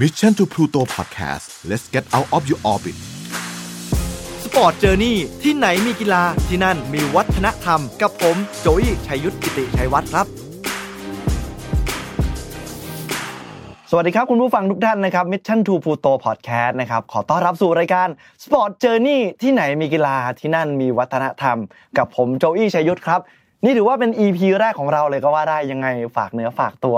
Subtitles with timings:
[0.00, 2.96] Mission to Pluto Podcast let's get out of your orbit
[4.44, 10.26] Sport Journey ที่ไหนมีกีฬาที่นั่นมีวัฒนธรรม กับผมโจอี้ชัยยุทธกิติชัยวัฒน์ครับ
[13.90, 18.08] สวัสดีครับคุณผู้ฟังทุกท่านนะครับ Mission to Pluto Podcast นะครับขอต้อนรับสู่รายการ
[18.42, 21.58] Sport Journey ที่ไหนมีกีฬาที่นั่นมีวัฒนธรรม
[21.98, 23.20] กับผมโจอี้ชัยยุทธครับ
[23.64, 25.86] นี่ถือว่าเป็น EP แรกของเราเลยก็ว่าได้ยังไง
[26.16, 26.96] ฝากเนื้อฝากตัว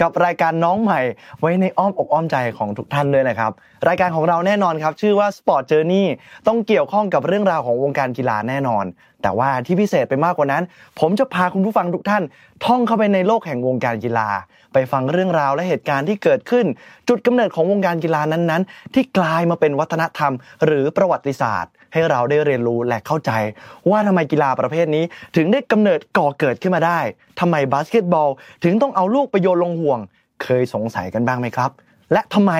[0.00, 1.00] กับรายการน้องใหม่
[1.40, 3.52] ไว้ในอ้อมอกอ้อมใจของทุกท่านด้วยนะครับ
[3.88, 6.04] รายการของเราแน่นอนครับ ชื่อว่า Sport Journey
[6.46, 8.84] ต้องเกี่ยวข้องกับเรื่องราวของวงการกีฬาแน่นอน
[9.22, 10.62] แต่ว่าที่พิเศษไปมากกว่านั้น
[11.00, 12.22] ผมจะพาคุณผู้ฟังทุกท่าน
[12.64, 14.28] ท่องเข้าไปในโลกแห่งวงการกีฬา
[14.72, 16.66] ไปฟังเรื่องราวและเหตุการณ์ที่เกิดขึ้น
[17.08, 20.32] จุดกำเนิดของวงการกีฬานั้นๆ ที่กลายมาเป็นวัฒนธรรม
[20.64, 23.32] หรือประวัติศาสตร์ ให้เราได้เรียนรู้และเข้าใจ
[23.90, 25.04] ว่าทำไมกีฬาประเภทนี้
[25.36, 27.00] ถึงได้กำเนิดก่อเกิดขึ้นมาได้
[27.40, 28.28] ทำไมบาสเกตบอล
[28.64, 30.00] ถึงต้องเอาลูกไปโยนลงห่วง
[30.42, 31.70] เคยสงสัยกันบ้างไหมครับ
[32.12, 32.52] และทำไม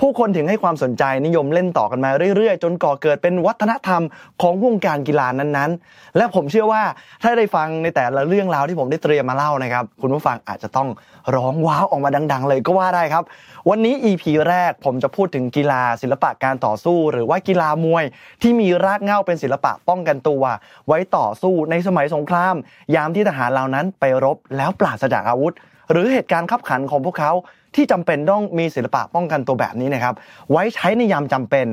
[0.00, 4.02] ผู้คนถึงให้ความสนใจนิยมเล่นต่อกันมาเรื่อยๆ จนก่อเกิดเป็นวัฒนธรรม
[4.42, 6.82] ของวงการกีฬานั้นๆ และผมเชื่อว่า
[7.22, 10.88] ถ้าได้ฟังในแต่ละเรื่องราวที่ผมได้เตรียมมาเล่านะครับ คุณผู้ฟังอาจจะต้อง
[11.34, 13.24] ร้องว้าวออกมาดัง ๆ เลยก็ว่าได้ครับ
[13.68, 18.04] วันนี้ EP แรกผมจะพูดถึงกีฬาศิลปะการต่อสู้ หรือว่ากีฬามวย
[18.42, 20.42] ที่มีรากเหง้าเป็นศิลปะป้องกันตัว
[20.86, 22.54] ไว้ต่อสู้ในสมัยสงคราม
[22.94, 25.54] ยามที่ทหารเหล่านั้นไปรบแล้วปราศจากอาวุธ
[25.92, 27.32] หรือเหตุการณ์ขับขันของพวกเขา
[27.76, 30.14] ที่จำเป็นต้องมีศิลปะป้องกันตัวแบบนี้นะครับ
[30.50, 31.66] ไว้ใช้ในยามจำเป็น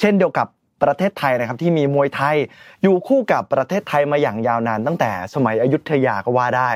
[0.00, 0.46] เช่นเดียวกับ
[0.84, 2.36] ประเทศไทยนะครับที่มีมวยไทย
[2.82, 6.70] อยู่คู่กับประเทศไทยมาอย่างยาวนานตั้งแต่สมัยอยุธยาก็ว่าได้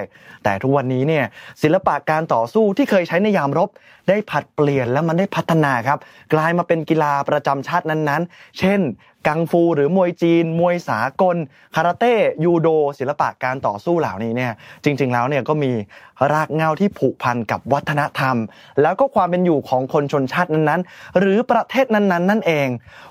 [0.44, 1.24] แต่ทุกวันนี้เนี่ย
[1.62, 3.68] ศิลปะการต่อสู้ที่เคยใช้ในยามรบ
[4.08, 5.98] ได้ผัดเปลี่ยนและมันได้พัฒนาครับ
[6.34, 8.80] กลายมาเป็นกีฬาประจำชาตินั้นๆ เช่น
[9.26, 11.36] กังฟูหรือมวยจีน มวยสากล
[11.74, 12.68] คาราเต้ยูโด
[12.98, 14.52] ศิลปะการต่อสู้เหล่านี้เนี่ย
[14.84, 15.72] จริง ๆ แล้วเนี่ยก็มี
[16.32, 18.36] รากเงาที่ผูกพันกับวัฒนธรรม
[18.82, 22.68] แล้วก็ความเป็นอยู่ของคนชนชาตินั้นๆ หรือประเทศนั้นๆ นั่นเอง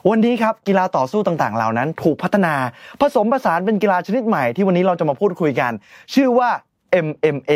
[0.09, 2.53] วันนี้ครับกีฬาต่อสู้ต่างๆ เหล่านั้น ถูกพัฒนา
[2.99, 5.71] ผสมผสานเป็นกีฬาชนิดใหม่ที่วันนี้เราจะมาพูดคุยกัน
[6.13, 6.49] ชื่อว่า
[7.05, 7.51] MMA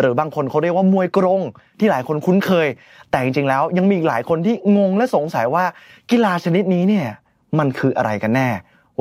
[0.00, 1.40] หรือบางคนเขาเรียกว่ามวยกรง
[1.78, 2.68] ที่หลายคนคุ้นเคย
[3.10, 5.64] แต่จริงๆแล้วยังมีหลายคนที่งงและสงสัยว่า
[6.10, 7.08] กีฬาชนิดนี้เนี่ย
[7.58, 8.50] มันคืออะไรกันแน่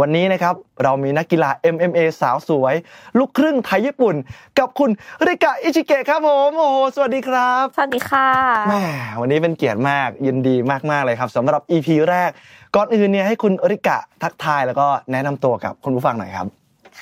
[0.02, 2.76] วันนี้นะครับเรามีนักกีฬา MMA สาวสวย
[3.18, 4.16] ลูกครึ่งไทยญี่ปุ่น
[4.60, 4.90] กับคุณ
[5.28, 8.30] ริกะอิชิเกะครับผมโอ้โหสวัสดีครับ สวัสดีค่ะ
[8.68, 8.86] แหม่
[9.22, 10.56] วันนี้เป็นเกียรติมากยินดี
[10.92, 12.30] มากๆเลยครับสำหรับ EP แรก
[12.76, 16.48] ก่อนอื่นเนี่ยให้คุณริกะทักทายแล้วก็แนะนำตัวกับคุณผู้ฟังหน่อยครับ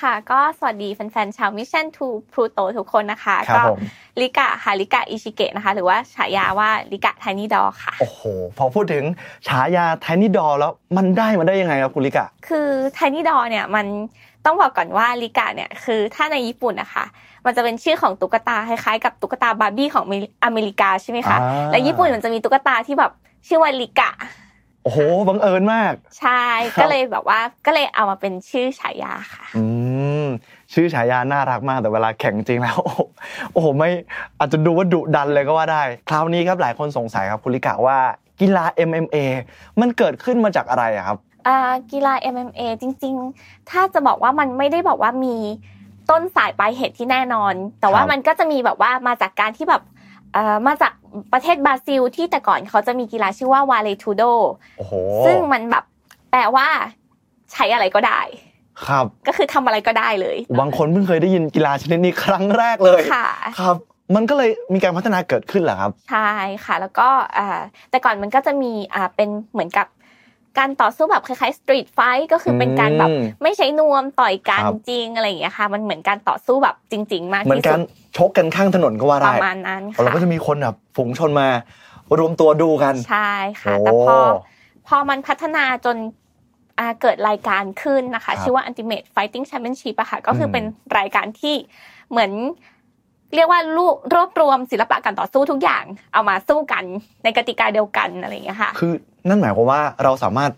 [0.02, 3.80] ค่ะ ก็สวัสดีแฟนๆชาว Mission to Pluto ทุกคนนะคะครับก็ผม
[4.22, 8.22] ลิกะค่ะลิกะอิชิเกะนะคะ หรือว่าฉายาว่าลิกะไทนี่ดอค่ะ โอ้โห
[8.58, 9.04] พอพูดถึง
[9.48, 13.86] ฉายาไทนี่ดอแล้วมันได้มาได้ยังไงครับคุณลิกะ คือไทนี่ดอเนี่ยมัน
[14.46, 17.06] ต้องบอกก่อนว่าลิกะเนี่ยคือถ้าในญี่ปุ่นนะคะ
[17.46, 20.04] มันจะเป็นชื่อของตุ๊กตาคล้ายๆกับตุ๊กตาบาร์บี้ของ
[20.46, 23.12] อเมริกาใช่ไหมคะอ่าและญี่ปุ่นมันจะมีตุ๊กตาที่แบบ
[23.48, 24.12] ชื่อว่าลิกะ
[24.84, 26.42] โอ้โหบังเอิญมาก ใช่
[26.74, 29.75] ครับก็เลยแบบว่าก็เลยเอามาเป็นชื่อฉายาค่ะอืม
[30.74, 33.02] ชื่อฉายาน่ารักมากแต่เวลาแข่งจริงแล้วโอ้โห
[33.54, 33.90] โอ้โหไม่
[34.40, 37.98] อาจจะดูว่าดุดันเลยก็ว่าได้ คราวนี้ครับหลายคนสงสัยครับคุณลิกะว่า
[38.40, 39.16] กีฬา MMA
[39.82, 41.18] มันเกิดขึ้นมาจากอะไรอะครับ
[41.48, 41.58] อ่า
[41.92, 45.36] กีฬา MMA จริง ๆ ถ้าจะบอกว่ามันไม่ได้บอกว่ามี
[46.10, 49.84] ต้นสายปลายเหตุที่แน่นอน แต่ว่าครับมันก็จะมีแบบว่ามาจากการที่แบบ
[50.34, 50.94] เอ่อมาจาก
[51.34, 54.24] ประเทศบราซิลที่แต่ก่อนเขาจะมีกีฬาชื่อว่าวาเลทูโด
[54.78, 54.94] โอ้โห
[55.26, 55.84] ซึ่งมันแบบ
[56.32, 56.68] แปลว่า
[57.52, 58.22] ใช้อะไรก็ได้
[58.88, 63.28] ครับ ก็คือทำอะไรก็ได้เลย บางคนเพิ่งเคยได้ยินกีฬาชนิดนี้ครั้งแรกเลยค่ะ
[63.60, 63.76] ครับ
[64.16, 66.32] มันก็เลยมีการพัฒนาเกิดขึ้นเหรอครับ ใช่
[66.66, 67.60] ค่ะ แล้วก็อ่า
[67.90, 69.88] แต่ก่อนมันก็จะมีอ่าเป็นเหมือนกับ
[70.58, 77.88] การต่อสู้แบบคล้ายๆสตรีทไฟท์ก็คือเป็นการแบบอืมไม่ใช้นวมต่อยกันครับจริงอะไรอย่างเงี้ยค่ะ มันเหมือนการต่อสู้แบบจริง ๆ มากเหมือนที่กาสุรด
[78.18, 81.48] ชกกันข้างถนนก็ว่าปได้ระมาณนั้นเราค่ะก็จะมีคนแบบฝูงชนมา
[82.20, 83.32] รวมตัวดูกันใช่
[83.62, 84.18] ค่ะโอ้แต่พอ
[84.88, 86.25] พอมันพัฒนาจนอ่า
[87.02, 90.64] เกิดรายการขึ้นนะครัคะบชื่อว่า Ultimate Fighting Championship อะค่ะ ก็คืออมเป็น
[90.98, 91.56] รายการที่
[92.12, 92.32] เหมือน
[93.36, 96.84] เรียกว่ารวบรวบรวมศิลปะการต่อสู้ทุกอย่าง เอามาสู้กัน
[97.24, 98.94] ในกติกาเดียวกันอะไรอย่างเงี้ยค่ะ คือ
[99.28, 100.52] นั่นหมายความว่าเราสามารถ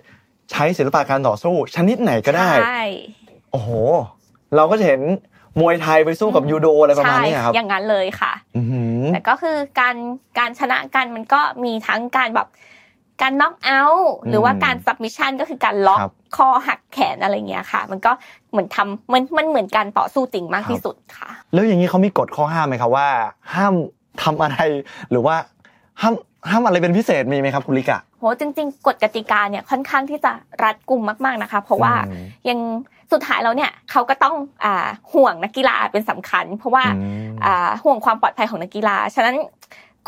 [0.52, 2.82] ใช้ศิลปะการต่อสู้ชนิดไหนก็ได้ใช่
[3.52, 3.70] โอ้โห
[4.56, 5.02] เราก็จะเห็น
[5.60, 9.96] มวยไทยไปสู้กับยูโดอะไรประมาณนี้ครับใช่อย่างนั้นเลยค่ะอื้อหือแต่ก็คือการ
[10.40, 12.48] การชนะกันมันก็มีทั้งการแบบ
[13.22, 18.12] การน็อกเอาท์หรือว่าการ submission ก็คือการล็อกครับคอหักแขนอะไรเงี้ยค่ะ มันก็
[18.52, 23.08] เหมือนทำมันมันเหมือนการต่อสู้จริงมากที่สุดค่ะ แล้วอย่างนี้เขามีกฎข้อห้ามไหมครับว่า
[23.56, 23.74] ห้าม
[24.24, 24.58] ทำอะไร
[25.12, 25.36] หรือว่า
[26.02, 26.14] ห้าม
[26.50, 30.32] ห้ามอะไรเป็นพิเศษมีไหมครับคุณลิกะโหจริง ๆกฎกติกาเนี่ยค่อนข้างที่จะ
[30.64, 32.60] รัดกุมมาก ๆนะคะ เพราะว่าอืมยัง
[33.12, 39.36] สุดท้ายแล้วเนี่ยเขาก็ต้องอ่าห่วงนักกีฬาเป็นสำคัญ เพราะว่าอืมอ่าห่วงความปลอดภัยของนักกีฬา ฉะนั้น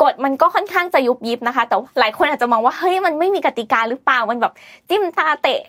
[0.02, 4.52] กฎมันก็ค่อนข้างจะยุบยิบนะคะ แต่หลายคนอาจจะมองว่าเฮ้ยมันไม่มีกติกาหรือเปล่ามันแบบ
[4.88, 5.60] จิ้มตาเตะ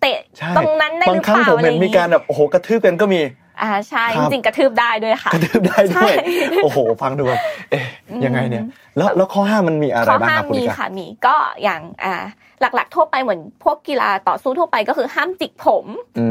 [0.00, 3.20] เตะใช่ตรงนั้นได้บาหงรือครั้เปงล่าผมอะไรอเห็นย่างมีการแบบโอ้โหกระทืบกันก็มี
[3.62, 6.24] อ่าใช่ครัจบริงๆกระทืบได้ด้วยค่ะกระทืบได้ด้วยใช่
[6.62, 7.40] โอ้โห ฟังดูแบบ
[7.70, 7.84] เอ๊ะ
[8.24, 8.64] ยังไงเนี่ย
[8.96, 12.14] แล้วแล้วข้อห้ามมันมีอะไรข้อบ้างห้าคมรับคุณมีลิกาค่ะมีก็อย่างอ่า
[12.60, 15.86] หลักๆทั่วไปเหมือนพวกกีฬาต่อสู้ทั่วไปก็คือห้ามจิกผม
[16.18, 16.26] อื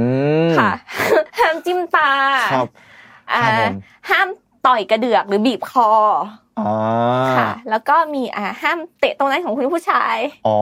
[0.48, 0.72] มค่ะ
[1.40, 2.12] ห้ามจิ้มตา
[2.54, 2.68] ครับ
[3.34, 3.74] อ่าครับผม
[4.10, 4.28] ห้าม
[4.68, 5.90] ต่อยกระเดือกหรือบีบคอ
[6.51, 6.51] อ๋อ
[7.38, 10.18] ค่ะ แล้วก็มีอ่าห้ามเตะตรงนั้นของคุณผู้ชาย
[10.48, 10.58] อ๋อ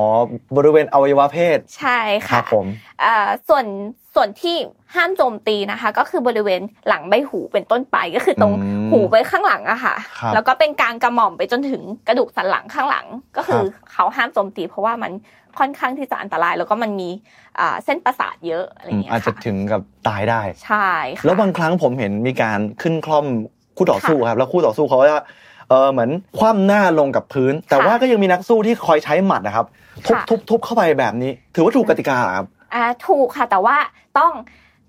[0.57, 2.65] บริเวณอวัยวะเพศ ใช่ครัค่ะบผม
[3.03, 3.65] อ่าส่วน
[4.15, 4.55] ส่วนที่
[4.95, 13.05] ห้ามโจมตีนะคะ ก็คือบริเวณหลังใบหูเป็นต้นไปก็คือตรงอืมหูไปข้างหลังอะค่ะครับแล้วก็เป็นกลางกระหม่อมไปจนถึงกระดูกสันหลังข้างหลัง
[13.37, 15.11] ก็คือเขาห้ามโจมตี เพราะว่ามัน
[15.59, 17.09] ค่อนข้างที่จะอันตราย แล้วก็มันมี
[17.59, 23.25] อ่าเส้นประสาทเยอะอะไรอย่างเงี้ยอาจจะค่ะถึงกับตายได้ใช่ค่ะแล้วบางครั้งผมเห็นมีการขึ้นคล่อม
[23.77, 25.19] คู่ต่อสู้ครับ แล้วคู่ต่อสู้เขาจะ
[25.69, 29.65] เออเหมือนคว่ำหน้าลงกับพื้น แต่ว่าก็ยังมีนักสู้ที่คอยใช้หมัดนะครับ
[30.05, 33.77] ทุบค่ะทุบทุบเข้าไปแบบนี้ ถือว่าถูกกติกาเหรอครับอ่าถูกค่ะ แต่ว่า
[34.19, 34.31] ต้อง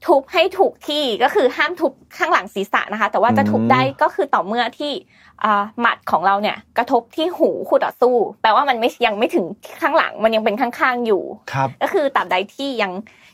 [0.06, 4.92] ทุบให้ถูกที่ก็คือห้ามทุบข้างหลังศีรษะนะคะ แต่ว่าจะทุบอืมได้ก็คือต่อเมื่อที่
[5.44, 9.44] อ่าหมัดของเราเนี่ย กระทบที่หูคู่ต่อสู้ แปลว่ามันไม่ยังไม่ถึง
[9.82, 11.22] ข้างหลังมันยังเป็นข้างๆอยู่
[11.52, 12.92] ครับก็คือตราบใดที่ยัง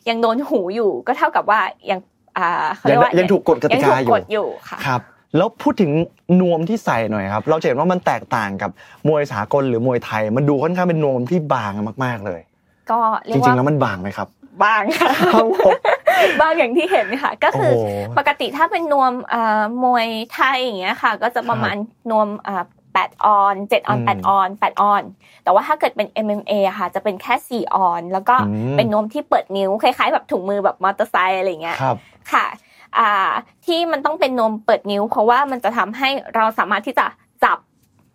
[0.09, 1.61] ยังโดนหูอยู่ ก็เท่ากับว่า
[1.91, 2.01] ยัง
[2.39, 5.01] อ่าเขาเรียัยงกว่ายังถูกกฎกติกาอยู่งถูกกฎอยู่ค่ะครับ
[5.37, 5.91] แล้วพูดถึง
[6.41, 8.71] นวมที่ใส่หน่อยครับ เราจะเห็นว่ามันแตกต่างกับ
[9.09, 11.73] มวยสากลหรือมวยไทย มันดูค่อนข้างเป็นนวมที่บาง
[12.05, 12.41] มากๆเลย
[12.91, 14.29] ก็เรีจยกริว่างๆแล้วมันบางไหมครับ
[14.65, 15.73] บางค่ะครับผม
[16.41, 17.87] บางอย่างที่เห็นค่ะ ก็คือโอ้โห
[18.19, 21.77] ปกติถ้าเป็นนวมอ่ามวยไทยอย่างเงี้ยค่ะ ก็จะประมาณ
[22.11, 25.03] นวมอ่าแปดออนซ์เจ็ดออนซ์อืมแปดออนซ์แปดออนซ์
[25.45, 31.97] แต่ว่าถ้าเกิดเป็น MMA อะค่ะ จะเป็นแค่สี่ออนซ์ แล้วก็อืมเป็นนวมที่เปิดนิ้วคล้ายๆ แบบถุงมือแบบมอเตอร์ไซค์อะไรอย่างเงี้ยครับ
[32.33, 32.66] ค่ะอ่า
[33.67, 37.07] ที่มันต้องเป็นนวมเปิดนิ้ว เพราะว่ามันจะทำให้เราสามารถที่จะ
[37.45, 37.59] จับ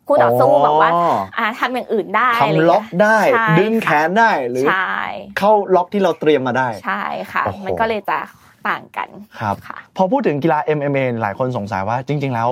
[0.08, 0.92] คู่ต่อสู้แบบว่า
[1.38, 4.92] อ่าทำอย่างอื่นได้อะไรทำล็อกได้ใช่ดึงแขนได้หรือใช่
[5.38, 7.02] เข้าล็อกที่เราเตรียมมาได้ใช่
[7.32, 8.18] ค่ะโอ้โหมันก็เลยจะ
[8.68, 9.10] ต่างกัน
[9.40, 12.50] ครับค่ะพอพูดถึงกีฬา MMA หลายคนสงสัยว่าจริง ๆ แล้ว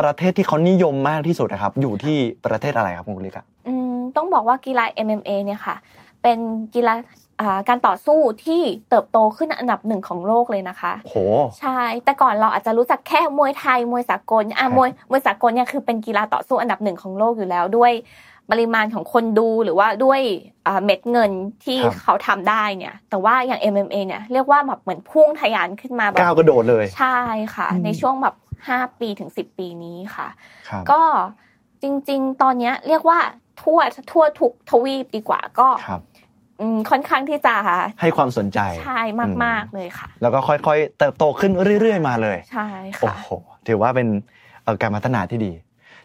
[0.00, 2.16] ประเทศที่เขานิยมมากที่สุดนะครับ อยู่ที่
[2.46, 5.76] ประเทศอะไรครับคุณกุลิกะอืมต้องบอกว่ากีฬา MMA เนี่ยค่ะ
[6.22, 6.38] เป็น
[6.74, 7.19] กีฬาอ่า
[7.68, 11.16] การต่อสู้ที่เติบโตขึ้นอันดับหนึ่งของโลกเลยนะคะโห
[11.60, 17.92] ใช่ แต่ก่อนเราอาจจะรู้จักแค่มวยไทยมวยสากลอะครับมวยมวยสากลเนี่ยคือเป็นกีฬาต่อสู้อันดับหนึ่งของโลกอยู่แล้วด้วย
[18.50, 20.20] ปริมาณของคนดูหรือว่าด้วย
[20.66, 21.30] อ่าเม็ดเงิน
[21.64, 27.18] ที่ครับเขาทำได้เนี่ย แต่ว่าอย่าง MMA เนี่ยเรียกว่าแบบเหมือนพุ่งทะยานขึ้นมาแบก้าวบกระโดดเลยใช่
[27.54, 28.34] ค่ะอืมในช่วงแบบ
[28.68, 30.28] ห้าปีถึงสิบปีนี้ค่ะ
[30.68, 31.00] ครับก็
[31.82, 33.18] จริง ๆ ตอนเนี้ยเรียกว่า
[33.62, 33.80] ทั่ว
[34.12, 35.68] ทั่วทุกทวีปดีกว่าก็
[36.60, 37.54] ครับอืมค่อนข้างที่จะ
[38.00, 39.00] ให้ความสนใจใช่
[39.44, 42.66] มาก ๆ เลยค่ะ แล้วก็ค่อยๆเติบโตขึ้นเรื่อย ๆ มาเลยใช่
[43.00, 43.30] โอ้ค่ะโห
[43.68, 44.08] ถือว่าเป็น
[44.64, 45.52] เอ่อการพัฒนาที่ดี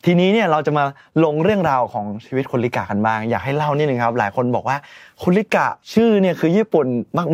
[0.06, 0.84] ทีนี้เนี่ยเราจะมา
[1.24, 4.78] ลงเรื่องราวของชีวิตคุณลิกะกันบ้าง อยากให้เล่านิดนึงครับ หลายคนบอกว่า
[5.22, 6.86] คุณลิกะชื่อเนี่ยคือญี่ปุ่น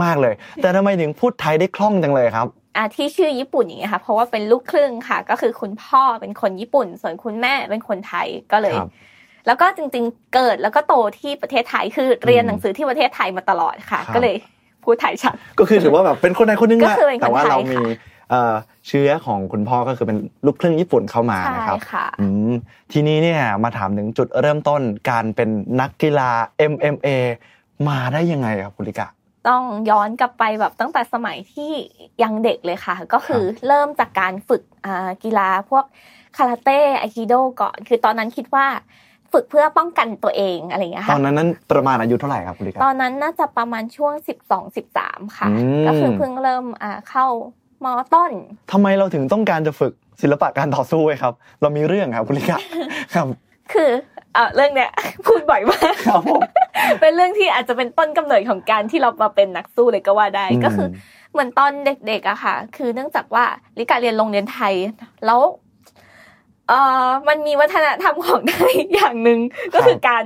[0.04, 2.48] มาก ๆเลย แต่ทำไมถึงพูดไทยได้คล่องจังเลยครับ
[2.78, 8.90] อ่าที่ชื่อญี่ปุ่นอย่างเงี้ยค่ะเพราะว่าเป็นลูกครึ่งค่ะ ก็คือคุณพ่อเป็นคนญี่ปุ่น ส่วนคุณแม่เป็นคนไทยก็เลยครับ
[9.48, 14.36] แล้วก็จริงๆ เกิดแล้วก็โตที่ประเทศไทยคือเรียนอืมหนังสือที่ประเทศไทยมาตลอดค่ะครับก็เลย
[14.84, 18.54] พูดไทยชัด ก็คือถือว่าแบบเป็นคนใดคนหนึงก็แหละคือเป็นคนแต่ว่าไทยเรามีค่ะเอ่อ
[18.88, 22.54] เชื้อของคุณพ่อก็คือเป็นลูกครึ่งญี่ปุ่นเข้ามาใช่นะครับค่ะอืม
[22.92, 25.50] ทีนี้เนี่ยมาถามถึงจุดเริ่มต้นการเป็น
[25.82, 26.30] นักกีฬา
[26.72, 27.08] MMA
[27.88, 29.08] มาได้ยังไงครับคุณลิกะ
[29.50, 31.72] ต้องย้อนกลับไปแบบตั้งแต่สมัยที่
[32.24, 35.86] ยังเด็กเลยค่ะ ก็คือเริ่มจากการฝึกอ่ากีฬาพวก
[36.38, 38.65] คาราเต้ไอคิโดก่อน คือตอนนั้นคิดว่า
[39.34, 44.14] ฝึกเพื่อป้องกันตัวเองอะไรอย่างเงี้ยตค่ะอนนั้นนั้นประมาณอายุเท่าไหร่ครับคุณลิกะตอนนั้นน่าจะประมาณช่วง
[44.52, 47.26] 12 13 ค่ะอืมก็คือเพิ่งเริ่มอ่าเข้า
[47.84, 48.32] มอต้น
[48.72, 52.60] ทำไมเราถึงต้องการจะฝึกศิลปะการต่อสู้ไว้ครับ เรามีเรื่องครับคุณลิกะ
[53.16, 53.28] ครับ
[53.74, 53.92] คือ
[54.34, 54.92] เอ่อเรื่องเนี้ย
[55.26, 56.42] พูดบ่อยมากครับผม
[57.02, 60.88] เป็นเรื่องที่อาจจะเป็นต้นกำเนิดของการที่เรามาเป็นนักสู้เลยก็ว่าได้ก็คือ
[61.32, 63.46] เหมือนตอนเด็กๆอะค่ะ คือเนื่องจากว่า
[63.80, 64.74] ลิกาเรียนโรงเรียนไทย
[65.26, 65.42] แล้ว
[66.70, 69.39] เอ่อมันมีวัฒนธรรมของไทยอย่างหนึ่ง
[69.74, 70.24] ก็คือการ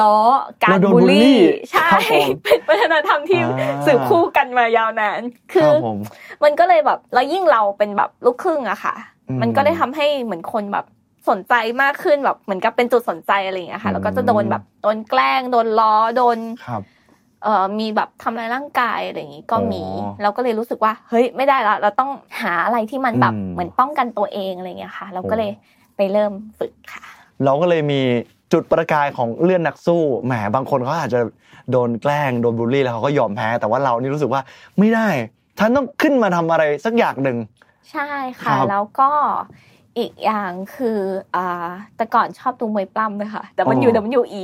[0.00, 0.16] ล้อ
[0.62, 1.38] การเราโดนบูลบูลลี่ลี่
[1.72, 5.20] ใช่ครับผมเป็นวัฒนธรรมที่อ่าสืบคู่กันมายาวนาน
[5.52, 5.98] คืคอรับผม
[6.44, 8.94] มันก็เลยแบบแล้วยิ่งเราเป็นแบบลูกครึ่งอะค่ะ
[9.28, 10.84] อืมมันก็ได้ทำให้เหมือนคนแบบ
[11.28, 16.82] สนใจมากขึ้นแบบเหมือนกับเป็นจุดสนใจอะไรอย่างเงี้ยค่ะ แล้วก็จะโดนแบบโดนแกล้งโดนล้อโดนครับ
[17.42, 22.10] เอ่อมีแบบทำร้ายร่างกายอะไรอย่างงี้ก็มีอ๋อเราก็เลยรู้สึกว่า เฮ้ยไม่ได้ละเราต้อง
[22.42, 25.50] หาอะไรที่มันแบบอืมเหมือนป้องกันตัวเองอะไรอย่างเงี้ยค่ะ เราก็โอ้เลย
[25.96, 27.04] ไปเริ่มฝึกค่ะ
[27.44, 28.00] เราก็เลยมี
[28.52, 31.20] จุดประกายของเลื่อนนักสู้แหมบางคนเขาอาจจะ
[31.70, 34.42] โดนแกล้งโดนบูลลี่แล้วเขาก็ยอมแพ้ แต่ว่าเรานี่รู้สึกว่า
[34.78, 35.08] ไม่ได้
[35.58, 37.36] ฉันต้องขึ้นมาทำอะไรสักอย่างหนึ่ง
[37.92, 38.08] ใช่
[38.42, 39.10] ครัค่ะบแล้วก็
[39.98, 40.98] อีกอย่างคือ
[41.36, 44.42] อ่าแต่ก่อนชอบดูมวยปล้ำเลยค่ะ แต่มันอยู่ WE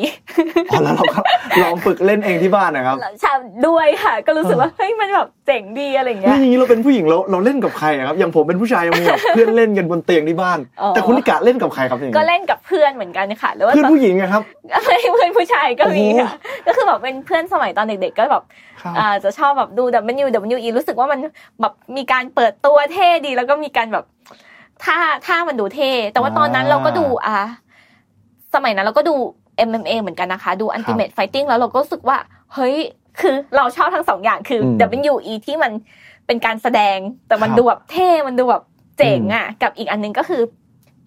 [0.70, 1.20] อ๋อแล้วเราก็
[1.62, 3.32] ลองฝึกเล่นเองที่บ้านนะครับใช่
[3.66, 14.42] ด้วยค่ะ ก็รู้สึกว่าเฮ้ยมันแบบเจ๋งดีอะไรอย่างเงี้นี่ยอย่างนี้เราเป็นผู้หญิงเราเราเล่นกับใครอะครับอย่างผมเป็นผู้ชายยังมีแบบเพื่อนเล่นกันบนเตียงที่บ้านอ๋อแต่คุณลิกะเล่นกับใครครับอย่างก็นี้เล่นกับเพื่อนเหมือนกันค่ะหรือว่าเพื่อนผู้หญิงอะครับ
[14.84, 16.32] เพื่อนผู้ชายก็มีโอ้โหค่ะ
[16.66, 18.44] ก็คือแบบเป็นเพื่อนสมัยตอนเด็กๆก็แบบ
[18.82, 19.84] ครับอ่าจะชอบแบบดู
[20.24, 21.18] W W E รู้สึกว่ามัน
[21.60, 24.06] แบบมีการเปิดตัวเท่ดีแล้วก็มีการแบบ
[24.84, 27.36] ท่าท่ามันดูเท่ แต่ว่าตอนนั้นเราก็ดูอ่า
[28.54, 29.14] สมัยนั้นเราก็ดู
[29.68, 32.18] MMA เหมือนกันนะคะ ดู Ultimate Fighting แล้วเราก็รู้สึกว่า
[32.54, 32.76] เฮ้ย
[33.20, 34.76] คือเราชอบทั้งสองอย่างคืออม
[35.12, 35.72] W E ที่มัน
[36.26, 36.98] เป็นการแสดง
[37.28, 38.62] แต่มันครับดูแบบเท่ มันดูแบบ
[38.98, 40.42] เจ๋งอะ กับอีกอันหนึงก็คือ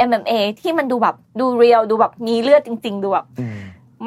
[0.09, 3.57] MMA ที่มันดูแบบดูเรียลดูแบบมีเลือดจริง ๆ ดูแบบอืม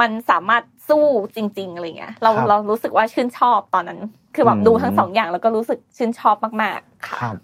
[0.00, 1.06] มันสามารถสู้
[1.36, 4.00] จริง ๆอะไรเงี้ย เราครับเรารู้สึกว่าชื่นชอบตอนนั้น
[4.34, 7.36] คือแบอืบมดูทั้งสองอย่างแล้วก็รู้สึกชื่นชอบมาก ๆคค่ะรับ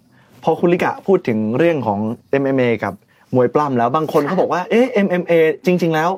[0.43, 1.99] พอคุณลิกะพูดถึงเรื่องของ
[2.41, 2.93] MMA กับ
[3.35, 5.33] มวยปล้ำแล้วบางคนค่ะเขาบอกว่าเอ๊ะ MMA
[5.65, 6.09] จริง ๆ แล้ว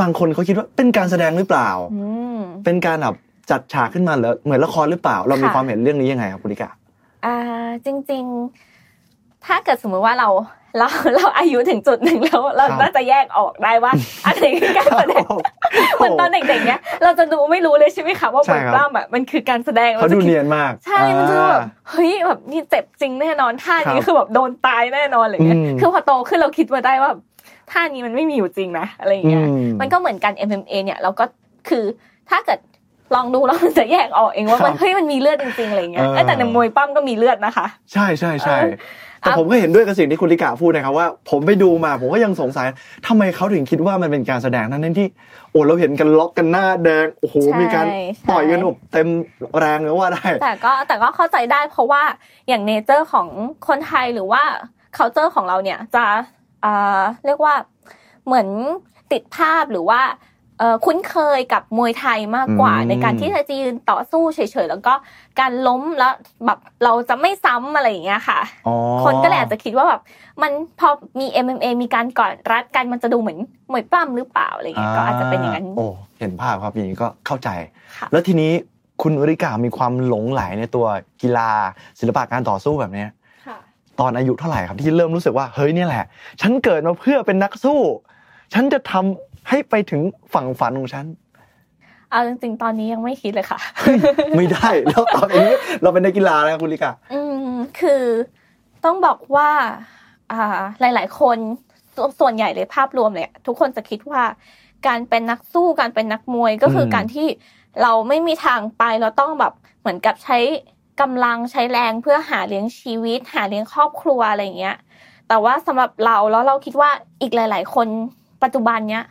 [0.00, 3.16] บางคนเขาคิดว่าเป็นการแสดงหรือเปล่าอืมเป็นการแบบ
[3.50, 6.70] จัดฉากขึ้นมาเหรอเหมือนละครหรือเปล่า เรามีค่ะความเห็นเรื่องนี้ยังไงครับคุณลิกะ
[7.26, 7.36] อ่า
[7.86, 8.75] จริง ๆ
[9.46, 10.28] ถ้าเกิดสมมติว่าเรา
[10.78, 13.92] เราเราอายุถึงจุดหนึ่งแล้วเราครับน่าจะแยกออกได้ว่า
[14.26, 15.24] อะไรคือการแสดง
[15.96, 27.12] เหมือนตอนเด็กๆเนี้ยเราจะดูไม่รู้เลยใช่ไหมคะว่าใช่บทครับกล้ามอะมันคือการแสดงเขาจะดูคิดเนียนมาก ใช่มันจะแบบอ่าเฮ้ยแบบนี่เจ็บจริงแน่นอนท่าคนี้รับคือแบบโดนตายแน่นอนอะไรเงี้ยอืมคือพอโตขึ้นเราคิดมาได้ว่า
[27.72, 31.24] ท่านี้มันไม่มีอยู่จริงนะอะไรเงี้ยอืมมันก็เหมือนกัน MMA เนี่ยเราก็
[31.68, 31.84] คือ
[32.30, 32.60] ถ้าเกิด
[33.14, 38.74] ลองดูแล้วมันจะแยกออกเองว่ามันครับเฮ้ยมันมีเลือดจริงๆอะไรเงี้ยเออเอ้ยแต่ในมวยปั้มก็มีเลือดนะคะ ใช่ใช่ใช่เออ
[39.20, 42.66] แต่อะผมก็เห็นด้วยกับสิ่งที่คุณลิกะพูดนะครับว่า ผมไปดูมาผมก็ยังสงสัย
[43.06, 45.06] ทำไมเขาถึงคิดว่ามันเป็นการแสดงทั้งที่
[45.50, 49.08] โอ้เราเห็นกันล็อกกันหน้าแดงโอ้โหใช่มีการใช่ต่อยกันแบบเต็ม
[49.58, 52.02] แรงเลยว่าได้ แต่ก็แต่ก็เข้าใจได้เพราะว่า
[52.48, 53.28] อย่างเนเจอร์ของ
[53.68, 54.42] คนไทยหรือว่า
[54.96, 56.04] c u เจอร์ของเราเนี่ยจะ
[56.64, 57.54] อ่าเรียกว่า
[58.26, 58.48] เหมือน
[59.12, 60.35] ติดภาพหรือว่าเอ่อ
[60.84, 64.94] คุ้นเคยกับมวยไทยมากกว่าอืมในการที่จะยืนต่อสู้เฉยๆ แล้วก็
[65.40, 66.12] การล้มแล้ว
[66.46, 70.00] แบบเราจะไม่ซ้ำอะไรอย่างเงี้ยค่ะอ๋อคนก็เลยอาจจะคิดว่าแบบ
[70.42, 70.88] มันพอ
[71.20, 73.38] มี MMA มีการกอดรัดกันมันจะดูเหมือน
[73.72, 75.86] มวยปล้ำหรือเปล่าอะไรเงี้ยก็อาจจะเป็นอย่างนั้นโอ้
[76.20, 77.48] เห็นภาพครับอย่างนี้ก็เข้าใจ
[77.96, 78.52] ค่ะแล้วทีนี้
[79.02, 80.86] คุณวริกามีความหลงไหลในตัว
[81.22, 81.50] กีฬา
[81.98, 83.08] ศิลปะการต่อสู้แบบเนี้ย
[83.46, 83.58] ค่ะ
[84.00, 86.04] ตอนอายุเท่าไหร่ครับที่เริ่มรู้สึกว่าเฮ้ยเนี่ยแหละ
[86.40, 87.80] ฉันเกิดมาเพื่อเป็นนักสู้
[88.54, 90.00] ฉันจะทำ ให้ไปถึง
[90.34, 91.06] ฝั่งฝันของฉัน
[92.10, 93.58] เอาจริงๆ ตอนนี้ยังไม่คิดเลยค่ะ
[94.36, 95.48] ไม่ได้แล้วตอนนี้
[95.82, 97.50] เราเป็นนักกีฬาแล้วคุณลิกาอืม
[97.80, 98.04] คือ
[98.84, 99.50] ต้องบอกว่า
[100.32, 101.38] อ่าหลาย ๆ คน
[101.94, 104.22] สส่วนใหญ่เลยภาพรวมเลยทุกคนจะคิดว่า
[104.86, 107.26] การเป็นนักสู้การเป็นนักมวยก็คืออมการที่
[107.82, 110.38] เราไม่มีทางไปเราต้องแบบเหมือนกับใช้
[111.00, 114.76] กำลังใช้แรงเพื่อหาเลี้ยงชีวิต หาเลี้ยงครอบครัวอะไรอย่างเงี้ย
[115.28, 117.86] แต่ว่าสำหรับเราแล้วเราคิดว่าอีกหลาย ๆ คน
[118.42, 119.04] ปัจจุบันเนี้ย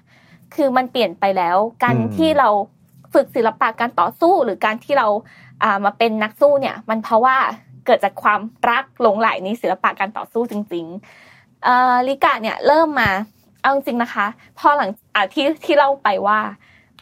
[0.55, 2.49] คือมันเปลี่ยนไปแล้วการอืมที่เรา
[3.13, 5.07] ฝึกศิลปะการต่อสู้หรือการที่เรา
[5.63, 7.37] อ่ามาเป็นนักสู้เนี่ย มันเพราะว่า
[7.85, 13.09] เกิดจากความรักหลงใหลในศิลปะการต่อสู้จริงๆเอ่อลิกาเนี่ยเริ่มมา
[13.61, 16.39] เอาจริงๆนะคะ พอหลังอ่าที่ที่เล่าไปว่า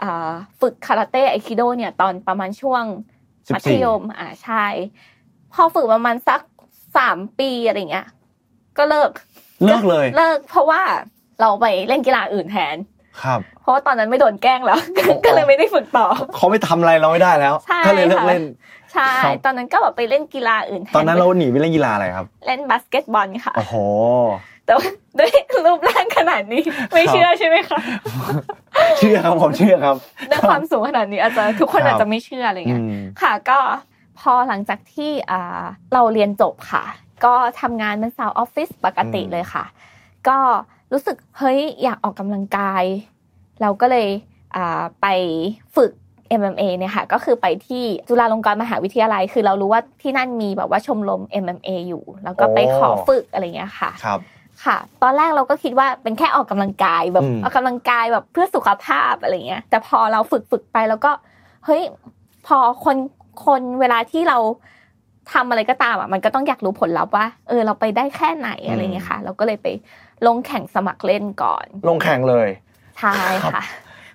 [0.01, 2.83] อ่าฝึกคาราเต้ไอคิโดเนี่ยตอนประมาณช่วง
[3.53, 4.65] มัธยมอ่าใช่
[5.53, 6.41] พอฝึกประมาณสัก
[6.97, 8.07] สามปีอะไรเงี้ย
[8.77, 9.11] ก็เลิก
[9.65, 10.81] เลิกเลย เลิกเพราะว่า
[11.41, 12.75] เราไปเล่นกีฬาอื่นแทน
[13.21, 14.79] ครับ เพราะว่าตอนนั้นไม่โดนแกล้งแล้ว
[15.25, 16.05] ก็เลยไม่ได้ฝึกต่อ
[16.35, 18.43] เขาไม่ทำอะไรเราไม่ได้แล้วใช่ก็เลยเลิกค่ะเล่น
[18.93, 23.75] ใช่ครับตอนนั้นก็แบบไปเล่นกีฬาอื่นแทนตอนนั้นเราหนีไปเล่นกีฬาอะไรครับ เล่นบาสเกตบอลค่ะ โอ้โห
[24.65, 24.87] แต่ว่า
[25.19, 25.31] ด้วย
[25.65, 27.79] รูปร่างขนาดนี้ ไม่ครับเชื่อใช่ไหมคะ
[28.97, 29.95] เชื่อครับผมเชื่อครับ
[30.29, 33.59] ด้วยความสูงขนาดนี้อาจจะทุกคนครับอาจจะไม่เชื่ออะไรอืเงี้ยมค่ะ ก็
[34.19, 36.83] พอหลังจากที่อ่าเราเรียนจบค่ะ
[37.25, 39.65] ก็ทำงานเป็นสาวออฟฟิศปกติอืมเลยค่ะ
[40.27, 40.37] ก็
[40.93, 42.83] รู้สึกเฮ้ยอยากออกกำลังกาย
[43.61, 44.07] เราก็เลย
[44.55, 45.07] อ่าไป
[45.75, 45.91] ฝึก
[46.41, 54.19] MMA เนี่ยค่ะก็คือไปที่จุฬาลงกรณ์มหาวิทยาลัย คือเรารู้ว่าที่นั่นมีแบบว่าชมรม MMA อยู่ แล้วก็ไปขอฝึกอะไรเงี้ยค่ะครับ
[54.63, 61.11] ค่ะ ตอนแรกเราก็คิดว่าเป็นแค่ออกกำลังกายแบบอืมออกกำลังกายแบบเพื่อสุขภาพอะไรเงี้ย แต่พอเราฝึกฝึกไปแล้วก็
[61.65, 61.81] เฮ้ย
[62.47, 62.97] พอคน
[63.45, 64.37] คนเวลาที่เรา
[65.31, 69.67] ทำอะไรก็ตามอะมันก็ต้องอยากรู้ผลลัพธ์ว่าเออเราไปได้แค่ไหนอะไรเงี้ยค่ะ เราก็เลยไป
[70.27, 72.49] ลงแข่งสมัครเล่นก่อน ลงแข่งเลย
[72.99, 73.15] ใช่
[73.53, 73.61] ค่ะ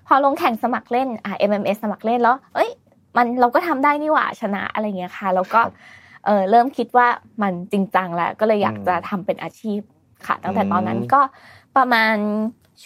[0.07, 2.71] พอลงแข่งสมัครเล่นอ่า MMA สมัครเล่นแล้ว เอ้ย
[3.17, 5.73] มันเราก็ทำได้นี่หว่าชนะอะไรเงี้ยค่ะ แล้วก็ครับ
[6.27, 7.07] เออเริ่มคิดว่า
[7.43, 9.81] มันจริงจังแล้วก็เลยอยากอืมจะทำเป็นอาชีพ
[10.27, 11.21] ค่ะ ตั้งแต่อืมตอนนั้นก็
[11.77, 12.17] ประมาณ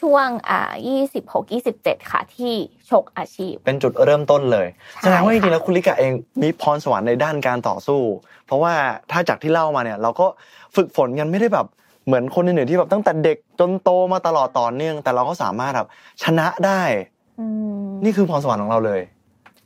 [0.00, 2.52] ช่วงอ่ายี่สิบหกยี่สิบเจ็ดค่ะ ที่
[2.90, 8.00] ชกอาชีพ เป็นจุดเริ่มต้นเลยใช่แสดงว่าจริงๆค่ะแล้วคุณลิกาเองมีพรสวรรค์ในด้านการต่อสู้
[8.46, 8.75] เพราะว่า
[9.11, 10.26] ถ้าจากที่เล่ามาเนี่ย เราก็
[10.76, 11.66] ฝึกฝนกันไม่ได้แบบ
[12.06, 15.88] เหมือนคนอื่นๆที่แบบตั้งแต่เด็กจนโตมาตลอดต่อเนื่อง แต่เราก็สามารถแบบ
[16.22, 16.82] ชนะได้
[17.40, 17.46] อื
[17.82, 19.00] มนี่คือพรสวรรค์ของเราเลย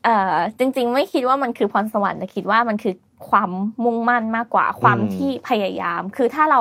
[0.05, 2.95] เอ่อจริง ๆ ไม่คิดว่ามันคือพรสวรรค์แต่คิดว่ามันคือ
[3.29, 3.51] ความ
[3.85, 6.61] มุ่งมั่นมากกว่าความอืมที่พยายาม คือถ้าเรา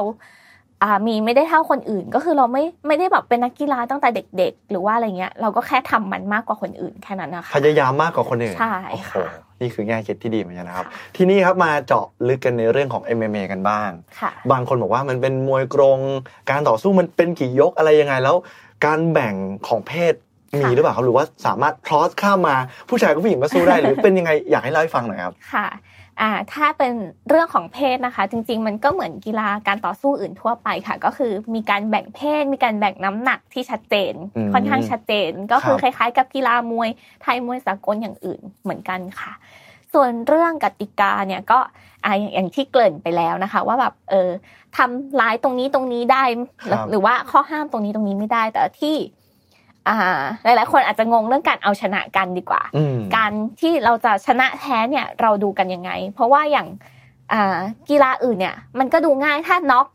[0.83, 9.25] อ่ามีไม่ได้เท่าคนอื่น ก็คือเราไม่ไม่ได้แบบเป็นนักกีฬาตั้งแต่เด็ก ๆ หรือว่าอะไรเงี้ย เราก็แค่ทำมันมากกว่าคนอื่นแค่นั้นนะคะพยายามมากกว่าคนอื่นใช่โอ้โหค่ะ
[9.61, 13.89] นี่คือแง่คิดที่ดีเหมือนกันนะครับค่ะทีนี้ครับมาเจาะลึกกันในเรื่องของ MMA กันบ้าง
[14.19, 15.99] ค่ะบางคนบอกว่ามันเป็นมวยกรง
[16.49, 18.35] การต่อสู้มันเป็นกี่ยกอะไรยังไงแล้ว
[18.85, 19.33] การแบ่ง
[19.67, 20.13] ของเพศ
[20.53, 22.55] มีค่ะหรือเปล่าครับหรือว่าสามารถ cross ข้ามมา
[22.89, 25.67] ผู้ชายกับผู้หญิงก็สู้ได้หรือเป็นยังไงอยากให้เล่าให้ฟังหน่อยครับค่ะ
[26.21, 26.93] อ่าถ้าเป็น
[27.29, 36.89] เรื่องของเพศนะคะ จริง ๆ มันก็เหมือนกีฬาการต่อสู้อื่นทั่วไปค่ะ ก็คือมีการแบ่งเพศ มีการแบ่งน้ำหนักที่ชัดเจนอืมค่อนข้างชัดเจน ก็คือคครับล้ายๆ กับกีฬามวย
[37.21, 39.33] ไทยมวยสากลอย่างอื่นเหมือนกันค่ะ
[39.93, 41.59] ส่วนเรื่องกติกาเนี่ยก็
[42.05, 44.29] อ่าอย่างอย่างที่เกริ่นไปแล้วนะคะ ว่าแบบเออ
[44.77, 46.23] ทำร้ายตรงนี้ตรงนี้ได้
[46.71, 48.95] ครับหรือว่าข้อห้ามตรงนี้ตรงนี้ไม่ได้แต่ที่
[49.89, 49.97] อ่า
[50.43, 56.67] หลายๆคนอาจจะงงเรื่องการเอาชนะกันดีกว่าอืมการที่เราจะชนะแท้เนี่ยเราดูกันยังไง เพราะว่าอย่าง
[57.33, 57.57] อ่า
[57.89, 59.87] กีฬาอื่นเนี่ย มันก็ดูง่ายถ้าน็อก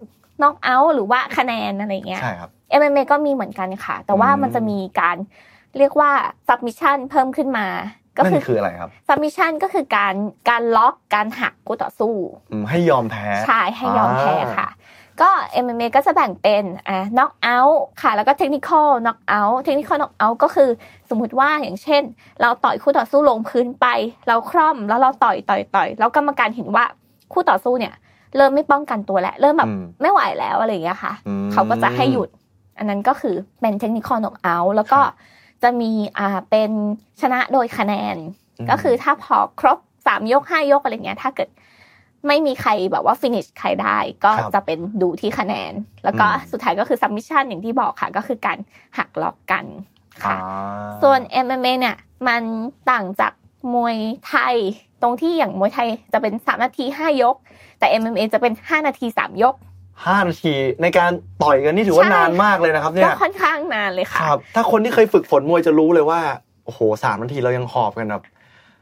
[0.42, 5.16] น็อกเอาท์หรือว่าคะแนนอะไรเงี้ยใช่ครับ MMA ก็มีเหมือนกันค่ะ แต่ว่าอืมมันจะมีการ
[5.78, 6.10] เรียกว่า
[6.48, 7.66] submission เพิ่มขึ้นมา
[8.16, 10.14] ก็นั่คือนคืออะไรครับ submission ก็คือการ
[10.48, 12.14] การล็อกการหักคู่ต่อสู้
[12.52, 14.68] อืมให้ยอมแพ้ใช่ให้ยอมแพ้อ่าค่ะ
[15.22, 15.30] ก็
[15.64, 20.68] MMA ก็จะแบ่งเป็นอ่า knock out ค่ะ แล้วก็ technical knock out technical knock out ก็คือ
[21.10, 22.02] สมมุติว่าอย่างเช่น
[22.40, 23.86] เราต่อยคู่ต่อสู้ลงพื้นไป
[24.28, 26.84] เราคร่อมแล้วเราต่อยต่อยต่อยแล้วกรรมการเห็นว่า
[27.32, 27.94] คู่ต่อสู้เนี่ย
[28.36, 32.28] เริ่มไม่ป้องกันตัวแล้วเริ่มแบบอืมไม่ไหวแล้วอะไรอย่างเงี้ยค่ะอืมเขาก็จะให้หยุด
[32.78, 35.00] อันนั้นก็คือเป็น technical knock out แล้วก็
[35.62, 36.70] จะมีอ่าเป็น
[37.20, 38.16] ชนะโดยคะแนน
[38.58, 41.48] อืมก็คือถ้าพอครบสามยกห้ายกอะไรเงี้ยถ้าเกิด
[42.26, 45.72] ไม่มีใครแบบว่า finish ใครได้ก็ครับจะเป็นดูที่คะแนน
[46.04, 48.58] แล้วก็อืมสุดท้ายก็คือ submission อย่างที่บอกค่ะ ก็คือการ
[48.98, 49.64] หักล็อกกัน
[50.24, 50.36] อ่าค่ะ
[51.02, 51.96] ส่วน MMA เนี่ย
[52.28, 52.42] มัน
[52.90, 53.32] ต่างจาก
[53.74, 53.96] มวย
[54.28, 54.56] ไทย
[55.02, 57.36] ตรงที่อย่างมวยไทยจะเป็น3นาที5ยก
[57.78, 59.54] แต่ MMA จะเป็น5นาที3ยก
[60.06, 61.10] ห้านาทีในการ
[61.42, 66.20] ต่อยกันนี่ถือว่าใช่นานมากเลยนะครับเนี่ก็ยค่อนข้างนานเลยคค่ะรับ ถ้าคนที่เคยฝึกฝนมวยจะรู้เลยว่า
[66.64, 68.22] โอ้โหสามนาทีเรายังหอบกันแบบ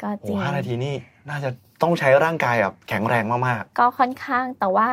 [0.03, 0.95] ก็จโอ้ริงห้านาทีนี่
[1.29, 1.51] น่าจะ
[1.83, 4.89] ต้องใช้ร่างกายแบบแข็งแรงมากก็ค่อนข้างแต่ว่า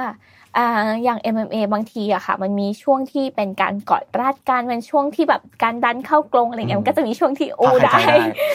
[0.57, 0.67] อ่า
[1.03, 8.11] อย่าง MMA บางทีอะค่ะ มันมีช่วงที่เป็นการกอดรัดกันเป็นช่วงที่แบบการดันเข้ากรงอะไรเงี้ยมันก็จะมีช่วงที่ๆโอ้พักได้หายใจ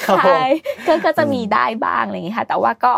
[0.06, 0.40] ครับผมใช่
[0.86, 2.92] ก็ก็จะมีอืมได้บ้างอะไรอย่างงี้ค่ะ แต่ว่าก็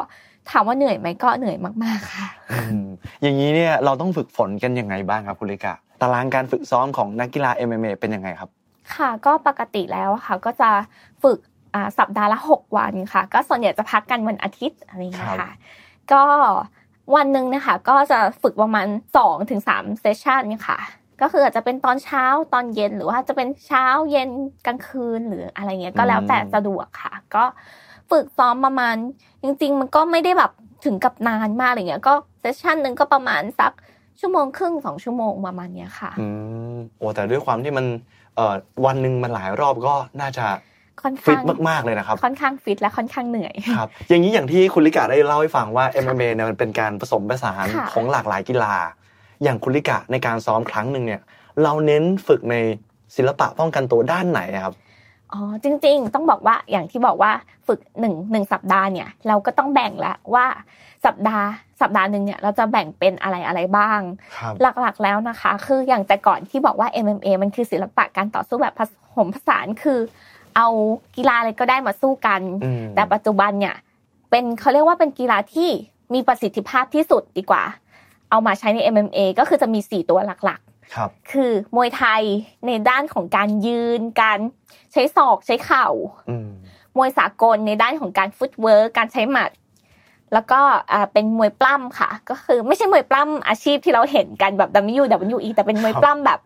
[0.51, 2.87] ถามว่าเหนื่อยไหมก็เหนื่อยมากๆค่ะอืม
[3.23, 8.51] อย่างนี้เนี่ยเราต้องฝึกฝนกันยังไงบ้างครับคุณลิกาตารางการฝึกซ้อมของนักกีฬา MMA เป็นยังไงครับ
[8.95, 10.71] ค่ะก็ปกติแล้วอะค่ะก็จะ
[11.23, 11.52] ฝึกอ่า
[11.99, 15.55] สัปดาห์ละ 6 วันค่ะ ก็ส่วนใหญ่จะพักกันวันอาทิตย์อะไรอย่างเงี้ยครัค่ะบ
[16.13, 16.23] ก็
[17.15, 18.87] วันหนึ่งนะคะ ก็จะฝึกประมาณ
[19.19, 20.79] 2-3ถึง3เซสชันค่ะ
[21.21, 24.29] ก็คืออาจจะเป็นตอนเช้าตอนเย็นหรือว่าจะเป็นเช้าเย็น
[24.67, 27.45] กลางคืนหรืออะไรเงี้ยก็แล้วแต่สะดวกค่ะ ก็
[28.11, 28.97] ฝึกซ้อมประมาณ
[29.43, 30.53] จริง ๆ มันก็ไม่ได้แบบ
[30.85, 33.73] ถึงกับนานมากอะไรเงี้ย ก็เซสชันหนึ่งก็ประมาณสัก
[34.21, 36.27] ชั่วโมงครึ่งสองชั่วโมงประมาณเนี้ยค่ะ อื
[36.75, 37.87] มโอ้แต่ด้วยความที่มัน
[38.37, 38.55] เอ่อ
[38.87, 40.47] วันหนึ่งมันหลายรอบก็น่าจะ
[41.03, 48.75] ค่อนฟิตข้างมากๆเลยนะครับ ค่อนข้างฟิตและค่อนข้างเหนื่อยครับอย่างนี้อย่างที่คุณลิกาได้เล่าให้ฟังว่า MMA เนี่ยมันเป็นการผสมผสานค่ะของหลากหลายกีฬา
[49.43, 51.21] อย่างคุณลิกาในการซ้อมครั้งหนึ่งเนี่ย
[51.63, 52.57] เราเน้นฝึกใน
[53.17, 54.75] ศิลปะป้องกันตัวด้านไหนอะครับ
[55.33, 57.33] อ๋อจริง ๆ ต้องบอกว่าอย่างที่บอกว่า
[57.67, 60.47] ฝึกหนึ่งหนึ่งสัปดาห์เนี่ยเราก็ต้องแบ่งแล้วว่า
[61.07, 61.47] สัปดาห์
[61.81, 64.01] สัปดาห์หนึ่งเนี่ยเราจะแบ่งเป็นอะไรอะไรบ้าง
[64.37, 68.81] ครับหลักๆแล้วนะคะ คืออย่างแต่ก่อนที่บอกว่า MMA มันคือศิลปะการต่อสู้แบบผ
[69.17, 69.99] สมผสานคือ
[70.57, 70.69] เอา
[71.17, 73.77] กีฬาอะไรก็ได้มาสู้กันอืมแต่ปัจจุบันเนี่ย
[74.31, 75.71] เป็นเขาเรียกว่าเป็นกีฬาที่
[76.15, 77.63] มีประสิทธิภาพที่สุดดีกว่า
[78.31, 82.23] เอามาใช้ใน MMA ก็คือจะมี 4 ตัวหลักๆครับคือมวยไทย
[82.67, 84.39] ในด้านของการยืน การ
[84.93, 85.89] ใช้ศอกใช้เข่า
[86.31, 86.49] อืม
[86.97, 89.51] มวยสากลในด้านของการ footwork การใช้หมัด
[90.33, 90.61] แล้วก็
[90.93, 96.41] อ่าเป็นมวยปล้ำค่ะ ก็คือไม่ใช่มวยปล้ำอาชีพที่เราเห็นกันแบบ WWE แต่เป็นมวยปล้ำแบบ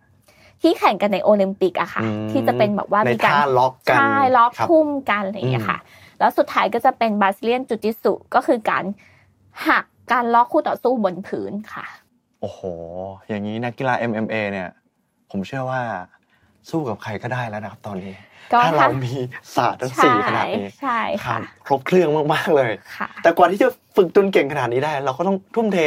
[0.63, 5.79] ที่แข่งกันในโอลิมปิกอะค่ะอืมที่จะเป็นแบบว่าในมีการท่าล็อกกันใช่ล็อกครับทุ่มกันอะไรอย่างเงี้ยค่ะ
[6.19, 8.85] แล้วสุดท้ายก็จะเป็น Brazilian Jiu-Jitsu ก็คือการ
[9.69, 11.85] หักการล็อกคู่ต่อสู้บนพื้นค่ะ
[12.41, 12.61] โอ้โห
[13.29, 14.69] อย่างนี้นักกีฬา MMA เนี่ย
[15.31, 15.83] ผมเชื่อว่า
[16.71, 18.15] สู้กับใครก็ได้แล้วนะครับตอนนี้
[18.53, 19.15] ก็ถ้าเรามี
[19.57, 25.79] ศาสตร์ทั้งสี่ขนาดนี้ใช่ครัค่ะบครบเครื่องมากๆเลยค่ะแต่กว่าที่จะฝึกจนเก่งขนาดนี้ได้ เราก็ต้องทุ่มเท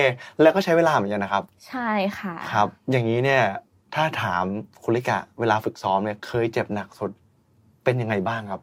[0.42, 3.44] แล้วก็ใช้เวลาเหมือนกันนะครับ ใช่ค่ะ ครับ อย่างนี้เนี่ย
[3.96, 4.44] ถ้าถาม
[4.84, 7.12] คุณลิกะเวลาฝึกซ้อมเนี่ยเคยเจ็บหนักสุด
[7.84, 8.62] เป็นยังไงบ้างครับ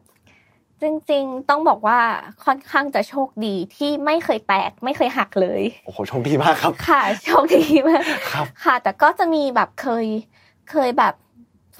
[0.81, 1.99] จริงๆต้องบอกว่า
[2.45, 10.05] ค่อนข้างจะโชคดีที่ไม่เคยแตกไม่เคยหักเลยโอ้โหโชคดีมากครับ ค่ะโชคดีมากครับ ค่ะ แต่ก็จะมีแบบเคย
[10.71, 11.13] เคยแบบ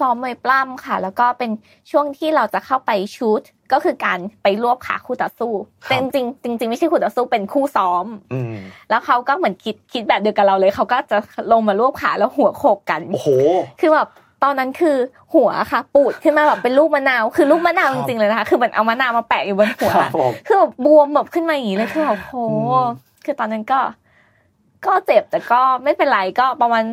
[0.02, 1.50] ้อมมวยปล้ำค่ะ แล้วก็เป็น
[1.90, 5.52] ช่วงที่เราจะเข้าไปชูตก็คือการไปรวบขาคู่ต่อสู้
[5.86, 8.54] ครับแต่จริงๆจริงๆไม่ใช่คู่ต่อสู้เป็นคู่ซ้อมอืม
[8.90, 11.16] แล้วเขาก็เหมือนคิดคิดแบบเดียวกับเราเลยเขาก็จะ
[11.52, 13.28] ลงมารวบขาแล้วหัวโขกกันโอ้โห
[13.80, 14.08] คือแบบ
[14.44, 14.96] ตอนนั้นคือ
[15.34, 22.86] หัวค่ะ ปูดขึ้นมาแบบเป็นลูกมะนาว คือลูกมะนาวคจรับริงๆเลยนะคะ คือเหมือนเอามะนาวมาแปะอยู่บนหัวครับผมคือแบบบวมแบบขึ้นมาอย่างนี้เลยคือแบบโหอืม
[23.24, 23.80] คือตอนนั้นก็
[24.86, 26.84] ก็เจ็บแต่ก็ไม่เป็นไรก็ประมาณ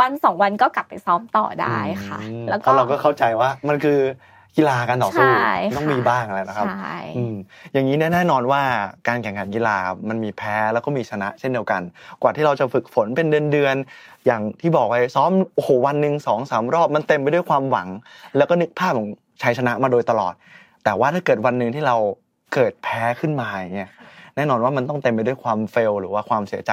[0.00, 1.76] วันสองวันก็กลับไปซ้อมต่อได้
[2.06, 3.98] ค่ะอืมแล้วเพก็ราะเราก็เข้าใจว่ามันคือ
[4.56, 7.34] กีฬาการต่อสู้ใช่ต้องค่ะมีบ้างอะไรนะครับใช่อืม
[7.72, 8.62] อย่างนี้แน่นอนว่า
[9.08, 9.76] การแข่งขันกีฬา
[10.08, 11.82] มันมีแพ้แล้วก็มีชนะเช่นเดียวกัน
[12.22, 17.88] กว่าที่เราจะฝึกฝนเป็นเดือนเดือนๆอย่างที่บอกไว้ซ้อมโอ้โหวันหนึ่งสองสามรอบมันเต็มไปด้วยความหวัง
[18.36, 19.08] แล้วก็นึกภาพของ
[19.42, 20.34] ชัยชนะมาโดยตลอด
[20.84, 21.96] แต่ว่าถ้าเกิดวันหนึ่งที่เรา
[22.54, 23.90] เกิดแพ้ขึ้นมาอย่างเงี้ย
[24.36, 26.70] แน่นอนว่ามันต้องเต็มไปด้วยความเฟล หรือว่าความเสียใจ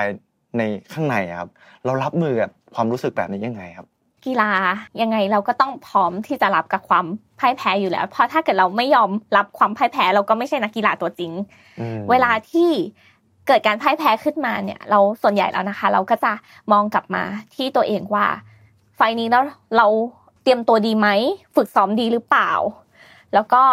[0.57, 1.49] ในข้างในอะครับ
[1.85, 3.87] เรารับมือกับ ความรู้สึกแบบนี้ยังไงครับ
[4.25, 4.51] กีฬา
[5.01, 7.05] ยังไงเราก็ต้องพร้อมที่จะรับกับความ
[7.39, 11.31] พ่ายแพ้อยู่แล้ว เพราะถ้าเกิดเราไม่ยอมรับความพ่ายแพ้เราก็ไม่ใช่นักกีฬาตัวจริง
[11.79, 12.69] อืมเวลาที่
[13.47, 16.31] เกิดการพ่ายแพ้ขึ้นมาเนี่ย เราส่วนใหญ่แล้วนะคะ เราก็จะ
[16.71, 17.23] มองกลับมา
[17.55, 18.27] ที่ตัวเองว่า
[18.95, 19.43] ไฟล์นี้แล้ว
[19.77, 19.87] เรา
[20.43, 21.07] เตรียมตัวดีไหม
[21.55, 22.51] ฝึกซ้อมดีหรือเปล่า
[23.33, 23.63] แล้วก็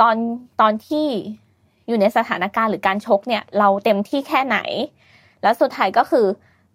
[0.00, 0.16] ตอน
[0.60, 1.06] ตอนที่
[1.88, 4.58] อยู่ในสถานการณ์หรือการชกเนี่ย เราเต็มที่แค่ไหน
[5.42, 6.26] แล้วสุดท้ายก็คือ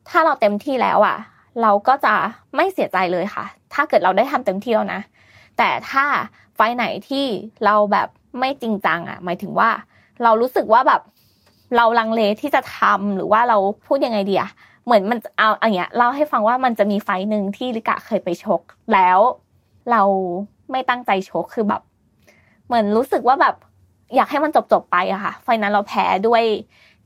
[0.09, 1.17] ถ้าเราเต็มที่แล้วอะ
[1.62, 2.15] เราก็จะ
[2.56, 5.02] ไม่เสียใจเลยค่ะ ถ้าเกิดเราได้ทำเต็มที่แล้วนะ
[5.58, 6.06] แต่ถ้า
[6.56, 7.26] ไฟไหนที่
[7.65, 8.08] เราแบบ
[8.39, 9.70] ไม่จริงจังอะ หมายถึงว่า
[10.24, 11.02] เรารู้สึกว่าแบบ
[11.76, 14.50] เราลังเลที่จะทำหรือว่าเราพูดยังไงดีอะ
[14.86, 18.62] เหมือนมันเอาอย่างเงี้ยเล่าให้ฟังว่ามันจะมีไฟหนึ่งที่ลิกะเคยไปชก
[18.93, 19.20] แล้ว
[19.91, 20.04] เรา
[20.72, 21.82] ไม่ตั้งใจชกคือแบบ
[22.65, 23.56] เหมือนรู้สึกว่าแบบ
[24.15, 26.43] อยากให้มันจบจบๆไปอะค่ะ ไฟนั้นเราแพ้ด้วย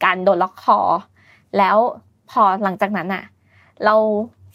[0.03, 0.79] การโดนล็อกคอ
[1.57, 1.77] แล้ว
[2.29, 3.23] พอหลังจากนั้นอะ
[3.85, 3.95] เรา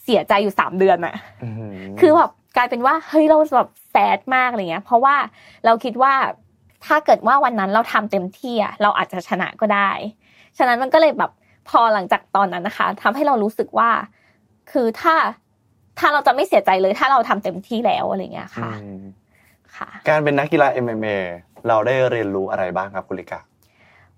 [0.06, 5.16] เสียใจอยู่สามเดือนอะอืมคือแบบกลายเป็นว่าเฮ้ยเราแบบแซดมากอะไรเงี้ย เพราะว่า
[5.64, 6.14] เราคิดว่า
[6.86, 9.90] ถ้าเกิดว่าวันนั้นเราทำเต็มที่อะเราอาจจะชนะก็ได้
[10.58, 11.30] ฉะนั้นมันก็เลยแบบ
[11.68, 13.90] พอหลังจากตอนนั้นนะคะทำให้เรารู้สึกว่า
[14.72, 15.14] คือถ้า
[15.98, 19.02] ถ้าเราจะไม่เสียใจเลย ถ้าเราทำเต็มที่แล้วอะไรเงี้ยค่ะอืม
[19.76, 21.16] ค่ะ การเป็นนักกีฬา MMA
[21.68, 23.40] เราได้เรียนรู้อะไรบ้างครับคุณลิกา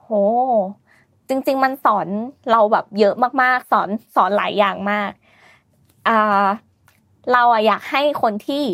[0.02, 0.08] โห
[1.28, 2.06] จริง ๆ มันสอน
[2.52, 5.27] เราแบบเยอะมากๆ สอนสอนหลายอย่างมากอ่า
[7.32, 8.64] เราอะอยากให้คนที่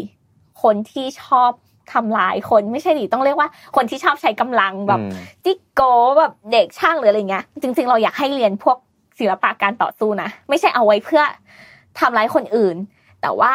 [0.62, 1.51] คนที่ชอบ
[1.92, 5.12] ทำลายคนไม่ใช่ดิต้องเรียกว่า คนที่ชอบใช้กำลังแบบอืม
[5.44, 5.81] จิกโก
[6.18, 8.77] แบบเด็กช่างหรืออะไรเงี้ยจริง ๆ เราอยากให้เรียนพวก
[9.18, 11.23] ศิลปะการต่อสู้นะไม่ใช่เอาไว้เพื่อ
[11.99, 12.77] ทำร้ายคนอื่น
[13.23, 13.55] แต่ว่า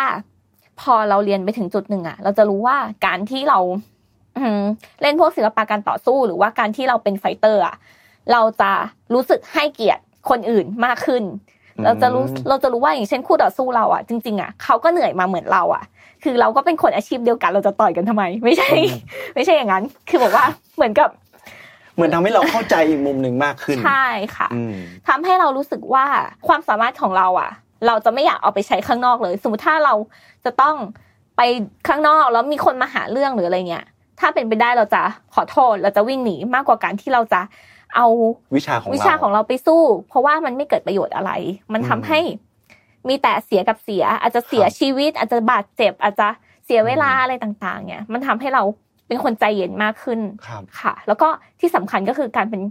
[0.80, 3.60] พอเราเรียนไปถึงจุดหนึ่งอะเราจะรู้ว่าการที่เรา
[4.38, 4.62] อืม
[5.02, 7.76] เล่นพวกศิลปะการต่อสู้ หรือว่าการที่เราเป็นไฟเตอร์อะ
[8.32, 8.72] เราจะ
[9.14, 11.24] รู้สึกให้เกียรติคนอื่นมากขึ้น
[11.86, 15.84] เราจะรู้อืมเราจะรู้ว่าอย่างเช่นคู่ต่อสู้เราอะจริงๆอะเขาก็เหนื่อยมาเหมือนเราอะ
[16.24, 18.70] คือเราก็เป็นคนอาชีพเดียวกันเราจะต่อยกันทำไม ไม่ใช่
[19.36, 21.10] ไม่ใช่อย่างนั้น คือบอกว่าเหมือนกับ
[21.96, 24.76] เหมือนทำให้เราเข้าใจอีกมุมหนึ่งมากขึ้น ใช่ค่ะอืม
[25.08, 26.06] ทำให้เรารู้สึกว่า
[26.48, 27.52] ความสามารถของเราอะ
[27.88, 29.94] เราจะไม่อยากเอาไปใช้ข้างนอกเลย สมมติถ้าเรา
[30.46, 30.76] จะต้อง
[31.38, 31.42] ไป
[31.88, 33.86] ข้างนอกแล้วมีคนมาหาเรื่องหรืออะไรเงี้ย
[34.20, 35.02] ถ้าเป็นไปได้เราจะ
[35.34, 37.42] ขอโทษเราจะวิ่งหนีมากกว่าการที่เราจะ
[37.96, 38.08] เอา
[38.56, 41.32] วิชาของเราวิชาของเราไปสู้ เพราะว่ามันไม่เกิดประโยชน์อะไร
[41.74, 42.20] มันทำให้
[43.08, 46.28] มีแต่เสียกับเสีย อาจจะเสียครับชีวิต อาจจะบาดเจ็บ อาจจะ
[46.66, 48.64] เสียเวลาอะไรต่างๆ เนี่ย มันทำให้เรา
[49.08, 51.28] เป็นคนใจเย็นมากขึ้นครับค่ะ แล้วก็
[51.60, 52.62] ที่สำคัญก็คือการเป็น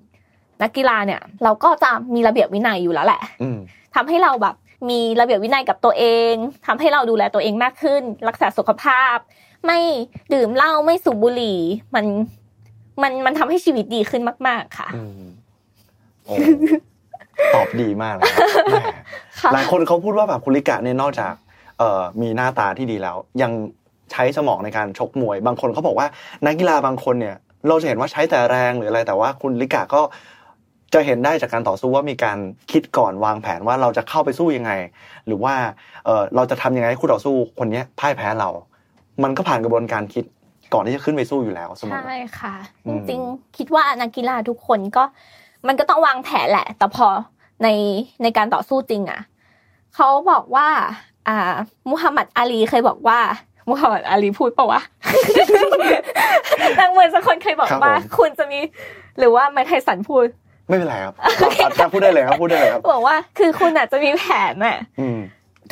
[0.62, 3.58] นักกีฬาเนี่ย เราก็จะมีระเบียบวินัยอยู่แล้วแหละอืม
[3.94, 4.54] ทำให้เราแบบ
[4.90, 6.32] มีระเบียบวินัยกับตัวเอง
[6.66, 9.16] ทำให้เราดูแลตัวเองมากขึ้น รักษาสุขภาพ
[9.66, 9.78] ไม่
[10.34, 11.58] ดื่มเหล้าไม่สูบบุหรี่
[11.94, 12.04] มัน
[13.02, 15.24] มันมันทำให้ชีวิตดีขึ้นมาก ๆ ค่ะอืม
[16.24, 16.34] โอ้
[17.54, 18.76] ตอบดีมากเลยครับแหม
[19.40, 21.32] ค่ะหลายคนเขาพูดว่าแบบคุณลิกะเนี่ยนอกจาก
[21.78, 23.52] เอ่อมีหน้าตาที่ดีแล้ว ยัง
[24.12, 26.06] ใช้สมองในการชกมวย บางคนเขาบอกว่า
[26.46, 27.36] นักกีฬาบางคนเนี่ย
[27.68, 30.02] เราจะเห็นว่าใช้แต่แรงหรืออะไรแต่ว่าคุณลิกะก็
[30.94, 32.38] จะเห็นได้จากการต่อสู้ว่ามีการ
[32.72, 34.72] คิดก่อนวางแผนว่าเราจะเข้าไปสู้ยังไง
[35.26, 35.54] หรือว่า
[36.04, 38.50] เออเราจะทำยังไงให้คู่ต่อสู้คนเนี้ยพ่ายแพ้เรา
[39.22, 40.24] มันก็ผ่านกระบวนการคิด
[40.74, 42.54] ก่อนที่จะขึ้นไปสู้อยู่แล้วเสมอใช่ค่ะ
[42.86, 45.04] อืจมริงๆคิดว่านักกีฬาทุกคนก็
[45.66, 47.06] มันก็ต้องวางแผนแหละ แต่พอ
[47.62, 47.68] ใน
[48.22, 49.20] ในการต่อสู้จริงอะ
[49.94, 50.68] เขาบอกว่า
[51.28, 51.36] อ่า
[51.90, 53.18] มุฮัมมัดอาลีเคยบอกว่า
[53.70, 54.80] มุฮัมมัดอาลีพูดปะวะ
[56.78, 58.60] นักมวยสักคนเคยบอกครับว่าผมคุณจะมี
[59.18, 60.26] หรือว่าไมค์ไทสันพูด
[60.68, 65.18] ไม่เป็นไรครับอะพูดได้เลยครับพูดได้เลยครับบอกว่า คือคุณอาจจะมีแผนน่ะอืม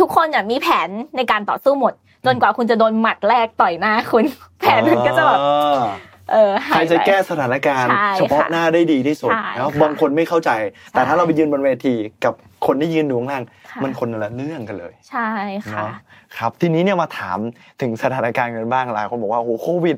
[0.00, 1.94] ทุกคนอะมีแผนในการต่อสู้หมด
[2.26, 4.24] จนกว่าคุณจะโดนหมัดแรกต่อยหน้าคุณ
[4.60, 5.84] แผนนั้นก็จะแบบอ่า
[6.32, 10.50] เออหใครจะแก้สถานการณ์ใช่เฉพาะค่ะหน้าได้ดีที่สุดใช่แล้วค่ะบางคนไม่เข้าใจ
[10.92, 12.34] แต่ถ้าใช่เราไปยืนบนเวทีกับ
[12.66, 15.28] คนที่ยืนอยู่ข้างล่างค่ะมันคนละเรื่องกันเลย ใช่
[15.72, 15.92] ค่ะเนาะ
[16.38, 17.38] ครับทีนี้เนี่ยมาถาม
[17.80, 19.96] ถึงสถานการณ์กันบ้างหลายคนบอกว่าโอ้โหโควิด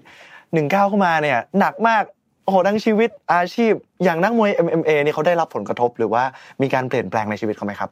[0.52, 2.02] หนึ่งเก้าเข้ามาเนี่ยหนักมาก
[2.44, 3.72] โอ้โหทั้งชีวิตอาชีพ
[4.04, 6.22] อย่างนักมวย MMA เนี่ยเขาได้รับผลกระทบ หรือว่า
[6.62, 7.90] มีการเปลี่ยนแปลงในชีวิตเขาไหมครับ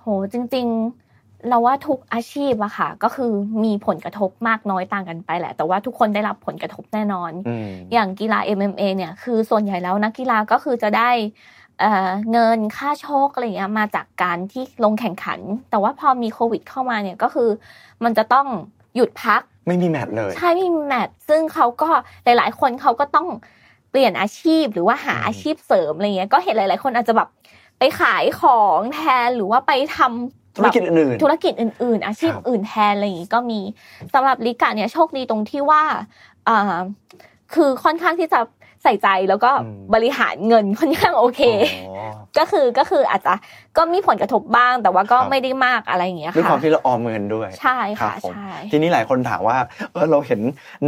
[0.00, 1.03] โหจริง ๆ
[1.48, 3.32] เราว่าทุกอาชีพอะค่ะ ก็คือ
[3.64, 11.10] มีผลกระทบมากน้อยต่างกันไปแหละ แต่ว่าทุกคนได้รับผลกระทบแน่นอนอืมอย่างกีฬา MMA เนี่ย คือส่วนใหญ่แล้วนักกีฬาก็คือจะได้
[11.80, 17.48] เอ่อเงินค่าโชคอะไรเงี้ยมาจากการที่ลงแข่งขัน แต่ว่าพอมีโควิดเข้ามาเนี่ยก็คือ
[18.04, 18.46] มันจะต้อง
[18.96, 21.88] หยุดพัก ไม่มีแมตช์เลย ใช่ไม่มีแมทซึ่งเขาก็
[22.24, 23.28] หลาย ๆ คนเขาก็ต้อง
[23.90, 27.28] เปลี่ยนอาชีพหรือว่าหาอืมอาชีพเสริมอะไรเงี้ยก็เห็นหลาย ๆ คนอาจจะแบบ
[27.78, 33.60] ไปขายของแทนหรือว่าไปทำ ธุรกิจอื่นธุรกิจอื่น ๆ อาชีพครับอื่นแทนอะไรอย่างงี้ก็มี
[34.14, 35.82] สำหรับลิกาเนี่ยโชคดีตรงที่ว่า
[36.48, 36.80] อ่า
[37.54, 38.40] คือค่อนข้างที่จะ
[38.82, 41.40] ใส่ใจแล้วก็อืมบริหารเงินค่อนข้างโอเค
[41.86, 43.34] อ๋อก็คือก็คืออาจจะ
[43.76, 49.58] ก็มีผลกระทบบ้าง แต่ว่าก็ครับไม่ได้มากอะไรอย่างเงี้ยด้วยความค่ะที่เราออมเงินด้วยใช่ครัค่ะบผมใช่ทีนี้หลายคนถามว่า
[49.92, 50.40] เออเราเห็น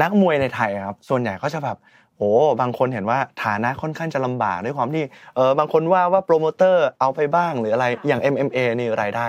[0.02, 1.76] นักมวยในไทยครับ ส่วนใหญ่เขาจะแบบ
[2.18, 5.04] โอ้บางคนเห็นว่าฐานะค่อนข้างจะลำบากด้วยความที่
[5.36, 9.28] เออบางคนว่าว่าโปรโมเตอร์เอาไปบ้างหรืออะไรอย่าง MMA นี่รายได้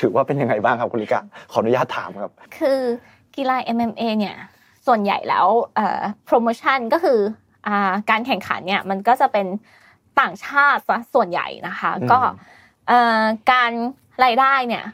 [0.00, 2.80] ถือว่าเป็นยังไงบ้างครับคุณลิกะขออนุญาตถามครับ คือ
[3.36, 4.36] กีฬา MMA เนี่ย
[4.86, 5.46] ส่วนใหญ่แล้ว
[6.26, 7.18] โปรโมชั่นก็คือ
[7.66, 9.46] อ่าการแข่งขันเนี่ยมันก็จะเป็น
[10.20, 12.20] ต่างชาติซะส่วนใหญ่นะคะอืมก็
[12.88, 13.72] เอ่อการ
[14.24, 14.84] รายได้เนี่ย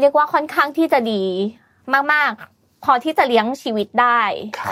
[0.00, 1.24] เรียกว่าค่อนข้างที่จะดี
[2.12, 4.20] มากๆ พอที่จะเลี้ยงชีวิตได้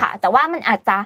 [0.01, 0.97] ค่ะ แต่ว่ามันอาจจะ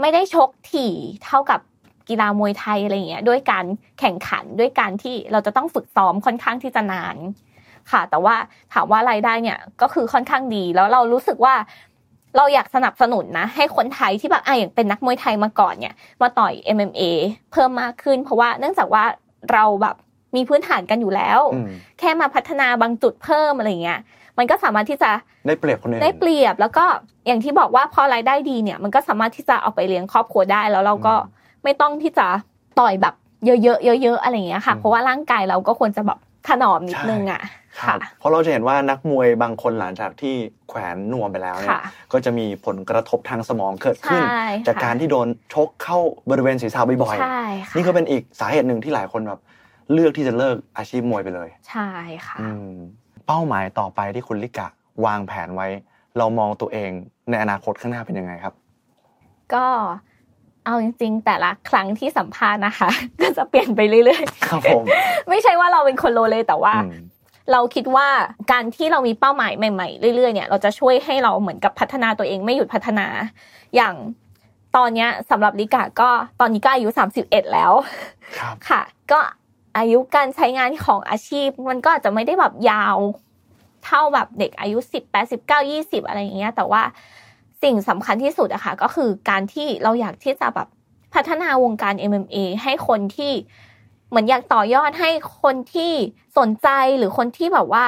[0.00, 0.92] ไม่ได้ชกถี่
[1.24, 1.60] เท่ากับ
[2.08, 3.64] กีฬามวยไทยอะไรอย่างเงี้ยด้วยการ
[4.00, 7.16] แข่งขันด้วยการที่เราจะต้องฝึกซ้อมค่อนข้างที่จะนาน
[7.90, 8.34] ค่ะ แต่ว่า
[8.72, 11.54] ถามว่ารายได้เนี่ยก็คือค่อนข้างดี แล้วเรารู้สึกว่า
[12.36, 17.02] เราอยากสนับสนุนนะ ให้คนไทยที่แบบอะอย่างเป็นนักมวยไทยมาก่อนเนี่ยมาต่อย MMA
[17.52, 19.04] เพิ่มมากขึ้น เพราะว่าเนื่องจากว่า
[19.52, 19.96] เราแบบ
[20.36, 21.68] มีพื้นฐานกันอยู่แล้วอืม
[21.98, 24.00] แค่มาพัฒนาบางจุดเพิ่มอะไรเงี้ย
[24.38, 25.10] มันก็สามารถที่จะ
[25.46, 26.84] ได้เปรียบคนอื่นได้เปรียบ แล้วก็
[27.26, 32.26] อย่างที่บอกว่าพอรายได้ดีเนี่ย มันก็สามารถที่จะเอาไปเลี้ยงครอบครัวได้แล้วเราก็อืมไม่ต้องที่จะ
[32.80, 33.14] ต่อยแบบ
[33.46, 37.42] เยอะๆเยอะๆอะไรอย่างเงี้ยค่ะอืมเพราะว่าร่างกายเราก็ควรจะแบบ ถนอมนิดนึงอะ
[37.80, 40.34] ครัค่ะบเพราะเราจะเห็นว่านักมวยบางคนหลังจากที่
[40.68, 45.98] แขวนนวมไปแล้วเนี่ยค่ะก็จะมีผลกระทบทางสมองเกิดขึ้นใช่ค่ะจากการที่โดนชกเข้า
[46.30, 49.40] บริเวณศีรษะบ่อยใช่ค่ะนี่ก็เป็นอีกสาเหตุหนึ่งที่หลายคนแบบ
[49.92, 51.88] เลือกที่จะเลิกอาชีพมวยไปเลย ใช่
[52.26, 52.74] ค่ะอืม
[53.26, 54.68] เป้าหมายต่อไปที่คุณลิกะ
[55.06, 55.68] วางแผนไว้
[56.18, 56.90] เรามองตัวเอง
[57.30, 58.54] ในอนาคตข้างหน้าเป็นยังไงครับ
[59.54, 59.66] ก็
[60.64, 66.94] เอาจริงๆ แต่ละครั้งที่สัมภาษณ์นะคะ ก็จะเปลี่ยนไปเรื่อยครับผมๆไม่ใช่ว่าเราเป็นคนโลเลแต่ว่าอืม
[67.52, 68.08] เราคิดว่า
[68.52, 73.06] การที่เรามีเป้าหมายใหม่ๆ เรื่อยๆ เนี่ย เราจะช่วยให้เราเหมือนกับพัฒนาตัวเองไม่หยุดพัฒนา
[73.76, 73.94] อย่าง
[74.76, 76.88] ตอนเนี้ยสำหรับลิกาก็ตอนนี้ก็อายุ
[77.20, 77.72] 31แล้ว
[78.38, 79.20] ครับค่ะ ก็
[79.78, 82.96] อายุการใช้งานของอาชีพ มันก็อาจจะไม่ได้แบบยาว
[83.84, 86.82] เท่าแบบเด็กอายุ18 19 20 อะไรอย่างเงี้ย แต่ว่า
[87.62, 90.68] สิ่งสำคัญที่สุดอะค่ะก็คือการที่เราอยากที่จะแบบ
[91.14, 93.32] พัฒนาวงการ MMA ให้คนที่
[94.08, 95.10] เหมือนอยากต่อยอดให้
[95.42, 95.92] คนที่
[96.38, 97.84] สนใจหรือคนที่แบบว่า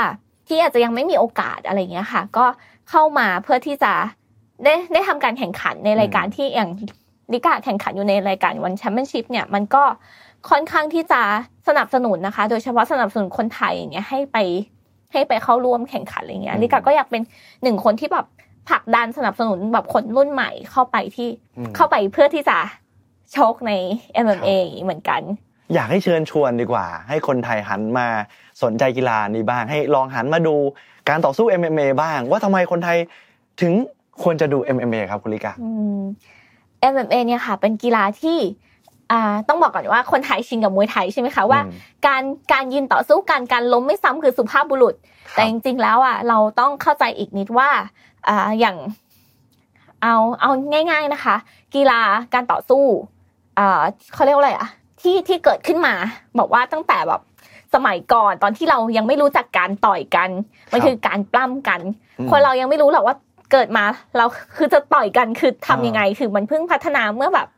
[0.48, 2.46] ที่อาจจะยังไม่มีโอกาสอะไรอย่างเงี้ยค่ะ ก็
[2.90, 3.92] เข้ามาเพื่อที่จะ
[4.64, 6.70] ได้ได้ทำการแข่งขันในรายการที่อย่าง
[7.32, 9.84] ลิกาแข่งขันอยู่ในรายการวันแชมเปี้ยนชิพเนี่ยมันก็
[10.50, 11.22] ค่อนข้างที่จะ
[11.68, 14.36] สนับสนุนนะคะ โดยเฉพาะสนับสนุนคนไทยอย่างเงี้ยให้ไป
[15.12, 17.22] ให้ไปเข้าร่วมแข่งขันอะไรเงี้ยลิกาก็อยากเป็น
[17.62, 18.26] หนึ่งคนที่แบบ
[18.68, 22.58] ผลักดันสนับสนุนแบบคนรุ่นใหม่เข้าไปที่อืมเข้าไปเพื่อที่จะ
[23.36, 23.72] ชกใน
[24.24, 24.50] MMA
[24.82, 25.20] เหมือนกัน
[25.74, 28.06] อยากให้เชิญชวนดีกว่า ให้คนไทยหันมา
[28.62, 30.56] สนใจกีฬานี้บ้าง ให้ลองหันมาดู
[31.08, 32.98] การต่อสู้ MMA บ้าง ว่าทำไมคนไทย
[33.60, 33.72] ถึง
[34.22, 36.00] ควรจะดู MMA ครับคุณลิกาอืม
[36.92, 38.38] MMA เนี่ยค่ะ เป็นกีฬาที่
[39.12, 41.72] อ่าต้องบอกก่อนว่าคนไทยชินกับมวยไทยใช่ไหมคะว่าอืม
[42.06, 42.22] การ
[42.52, 44.94] การยืนต่อสู้กันการล้มไม่ซ้ำคือสุภาพบุรุษ
[45.32, 47.70] แต่จริงๆแล้วอะเราต้องเข้าใจอีกนิดว่า
[48.28, 48.76] อ่าอย่าง
[50.02, 50.50] เอาเอา
[50.90, 51.36] ง่าย ๆนะคะ
[51.74, 52.00] กีฬา
[52.34, 52.84] การต่อสู้
[53.58, 53.82] อ่า
[54.14, 54.68] เขาเรียกว่าอะไรอะ
[55.00, 55.94] ที่ที่เกิดขึ้นมา
[56.38, 57.20] บอกว่าตั้งแต่แบบ
[57.74, 60.30] สมัยก่อนตอนที่เรายังไม่รู้จักการต่อยกัน
[60.72, 61.80] มันคือการปล้ำกัน
[62.18, 63.16] อืมคนเรายังไม่รู้หรอกว่า
[63.52, 63.84] เกิดมา
[64.16, 64.24] เรา
[64.56, 67.48] คือจะต่อยกันคือทำยังไง คือมันเพิ่งพัฒนาเมื่อแบบ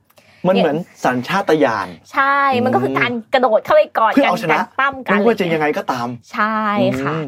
[0.49, 6.59] มันเหมือนสัญชาตญาณใช่ มันก็คือการกระโดดเข้าไปกอดเพื่อกันเอาชนะการปล้ำกันไม่ว่าจะอรเยังไงก็ตาม ใช่
[7.03, 7.25] ค่ะอืม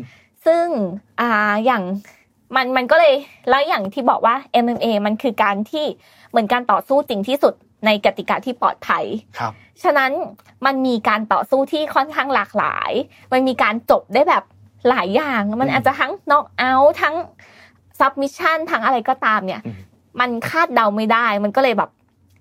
[0.46, 0.66] ซึ่ง
[1.20, 1.82] อ่าอย่าง
[2.56, 3.14] มันมันก็เลย
[3.48, 4.34] แล้วอย่างที่บอกว่า
[4.64, 5.84] MMA มันคือการที่
[6.30, 7.54] เหมือนการต่อสู้จริงที่สุด
[7.86, 9.04] ในกติกาที่ปลอดภัย
[9.38, 10.10] ครับ ฉะนั้น
[10.66, 12.90] มันมีการต่อสู้ที่ค่อนข้างหลากหลาย
[13.32, 14.44] มันมีการจบได้แบบ
[14.88, 17.14] หลายอย่าง มันอืมอาจจะทั้งน็อกเอาท์ทั้ง
[17.98, 19.76] submission ทั้งอะไรก็ตามเนี่ยอืม
[20.20, 21.90] มันคาดเดาไม่ได้ มันก็เลยแบบ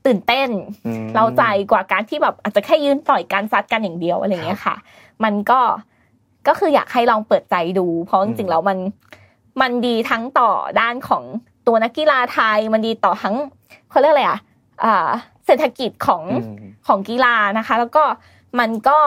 [0.06, 0.50] ตื่นเต้น
[0.86, 4.76] อืมเร้าใจกว่าการที่แบบอาจจะแค่ยืนต่อยการซัดกันอย่างเดียวอะไรเงี้ยค่ะ
[5.24, 5.60] มันก็
[6.48, 8.78] ก็คืออยากให้ลองเปิดใจดู เพราะจริงๆแล้วมัน
[9.62, 11.24] มันดีทั้งต่อด้านของ
[11.68, 13.36] ตัวนักกีฬาไทย มันดีต่อทั้ง
[13.90, 14.40] เขาเรียกอะไรอะ
[14.84, 15.10] อ่า
[15.46, 18.04] เศรษฐกิจของอืมของกีฬานะคะ แล้วก็
[18.60, 19.00] มันก็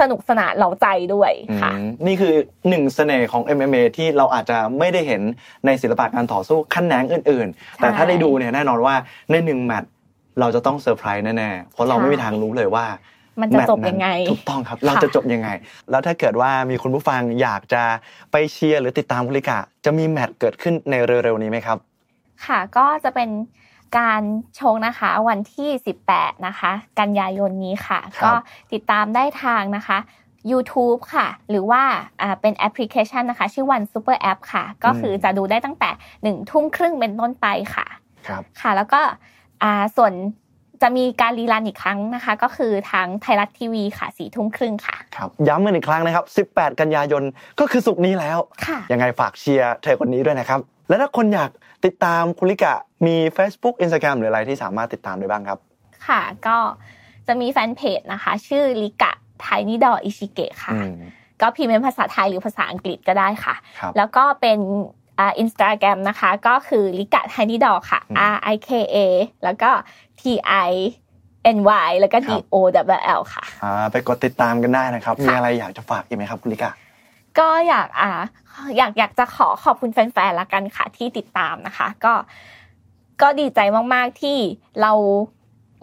[0.00, 2.34] สนุกสนานเหล่าใจด้วยค่ะอืมนี่คือ
[2.68, 5.22] หนึ่งเสน่ห์ของ MMA ที่เราอาจจะไม่ได้เห็น
[5.66, 8.94] ในศิลปะการต่อสู้ขั้นแหนงอื่น ๆ แต่ถ้าได้ดูเนี่ยแน่นอนว่า
[9.30, 9.90] ในหนึ่งแมตช์
[10.40, 12.86] เราจะต้องเซอร์ไพรส์แน่ๆเพราะเราไม่มีทางรู้เลยว่า
[13.40, 15.48] มันจะแมตช์จบยังไง ถูกต้องครับ เราจะจบยังไง
[15.90, 17.82] แล้วถ้าเกิดว่ามีคุณผู้ฟังอยากจะ
[18.32, 21.78] ไปเชียร์หรือติดตามคุณลิกะ จะมีแมตช์เกิดขึ้นในเร็วๆนี้ไหมครับ
[22.46, 23.30] ค่ะก็จะเป็น
[23.98, 24.22] การ
[24.58, 25.70] ชกนะคะวันที่
[26.08, 28.32] 18 นะคะ กันยายนนี้ค่ะครับก็
[28.72, 29.98] ติดตามได้ทางนะคะ
[30.50, 31.82] YouTube ค่ะ หรือว่า
[32.22, 37.86] อ่าเป็นแอปพลิเคชันนะคะ ชื่อ ONE Super App ค่ะ ก็คือจะดูได้ตั้งแต่1ทุ่มครึ่งเป็นต้นไปค่ะ
[38.28, 39.00] ครับ ค่ะ แล้วก็
[39.62, 40.12] อ่าส่วน
[40.82, 47.22] จะมีการรีรันอีกครั้งนะคะ ก็คือทางไทยรัฐทีวีค่ะสี่ทุ่มครึ่งค่ะครับย้ำกันอีกครั้งนะครับ 18 กันยายน
[47.60, 51.50] ก็คือสุกร์นี้แล้วค่ะยังไงฝากเชียร์เธอคนนี้ด้วยนะครับ และถ้าคนอยาก
[51.84, 52.74] ติดตามคุลิกะ
[53.06, 55.58] มี Facebook Instagram หรืออะไรที่สามารถติดตามได้บ้างครับ
[56.06, 56.56] ค่ะ ก็
[57.26, 60.94] จะมีแฟนเพจนะคะ ชื่อลิกะไทนิดออิชิเกะค่ะอืม
[61.40, 64.58] ก็พิมพ์เป็นภาษาไทยหรือภาษาอังกฤษก็ได้ค่ะครับแล้วก็เป็น
[65.18, 68.96] อ่าอินสตาแกรมนะคะ ก็คือลิกะไทนิดอค่ะอืม R I K A
[69.44, 69.70] แล้วก็
[70.20, 70.22] T
[70.68, 70.70] I
[71.56, 72.56] N Y แล้วก็ D ครับ O
[72.96, 76.72] W L ค่ะอ่าไปกดติดตามกันได้นะครับค่ะมีอะไรอยากจะฝากอีกไหมครับคุลิกะ
[77.38, 78.10] ก็อยากอ่า
[78.76, 82.12] อยากอยากจะขอขอบคุณแฟนๆละกันค่ะ ที่ติดตามนะคะ ก็
[83.22, 83.60] ก็ดีใจ
[83.94, 84.38] มากๆที่
[84.82, 84.92] เรา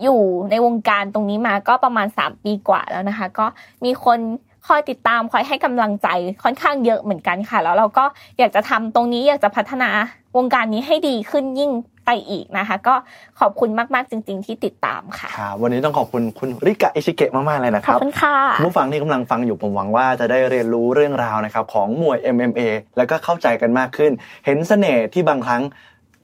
[0.04, 3.46] อยู่ในวงการตรงนี้มาก็ประมาณ 3 ปีกว่าแล้วนะคะ ก็
[3.86, 4.20] มีคน
[4.68, 6.08] คอยติดตามคอยให้กำลังใจ
[6.44, 8.06] ค่อนข้างเยอะเหมือนกันค่ะ แล้วเราก็
[8.40, 9.90] อยากจะทำตรงนี้อยากจะพัฒนา
[10.38, 11.72] วงการนี้ให้ดีขึ้นยิ่ง
[12.06, 12.96] ไปอีกนะคะ ก็
[13.40, 22.62] ขอบคุณมาก ๆ จริง ๆ ที่ติดตามค่ะครับวันนี้ต้องขอบคุณคุณริกะอิชิเกะมาก ๆ เลยนะคขอบรับคุณค่ะคุณผู้ฟังที่กำลังฟังอยู่ผมหวังว่าจะได้เรียนรู้เรื่องราวนะครับของมวย MMA
[22.98, 24.12] แล้วก็เข้าใจกันมากขึ้น
[24.46, 25.64] เห็นเสน่ห์ที่บางครั้ง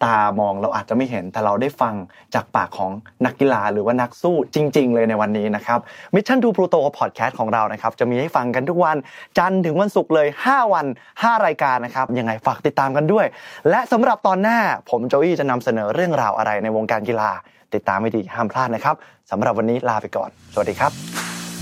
[0.05, 1.93] ตามองเราอาจจะไม่เห็นแต่เราได้ฟัง
[2.35, 2.91] จากปากของ
[3.25, 5.79] นักกีฬาหรือว่านักสู้จริง ๆ เลยในวันนี้นะครับ
[6.15, 8.97] Mission to Pluto Podcast ของเรานะครับจะมีให้ฟังกันทุกวัน
[9.37, 13.25] จันทร์ถึงวันศุกร์เลย 5 วัน 5 รายการนะครับยังไงฝากติดตามกันด้วย
[13.69, 17.29] และสำหรับตอนหน้าผมโจอี้จะนำเสนอเรื่องราวอะไรในวงการกีฬา
[17.73, 18.95] ติดตามให้ดีห้ามพลาดนะครับ
[19.31, 20.91] สำหรับวันนี้ลาไปก่อน สวัสดีครับ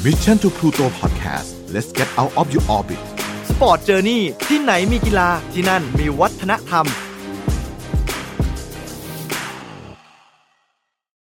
[0.05, 3.01] Mission to Pluto Podcast let's get out of your orbit
[3.49, 6.87] Sport Journey ที่ไหนมีกีฬาที่นั่นมีวัฒนธรรม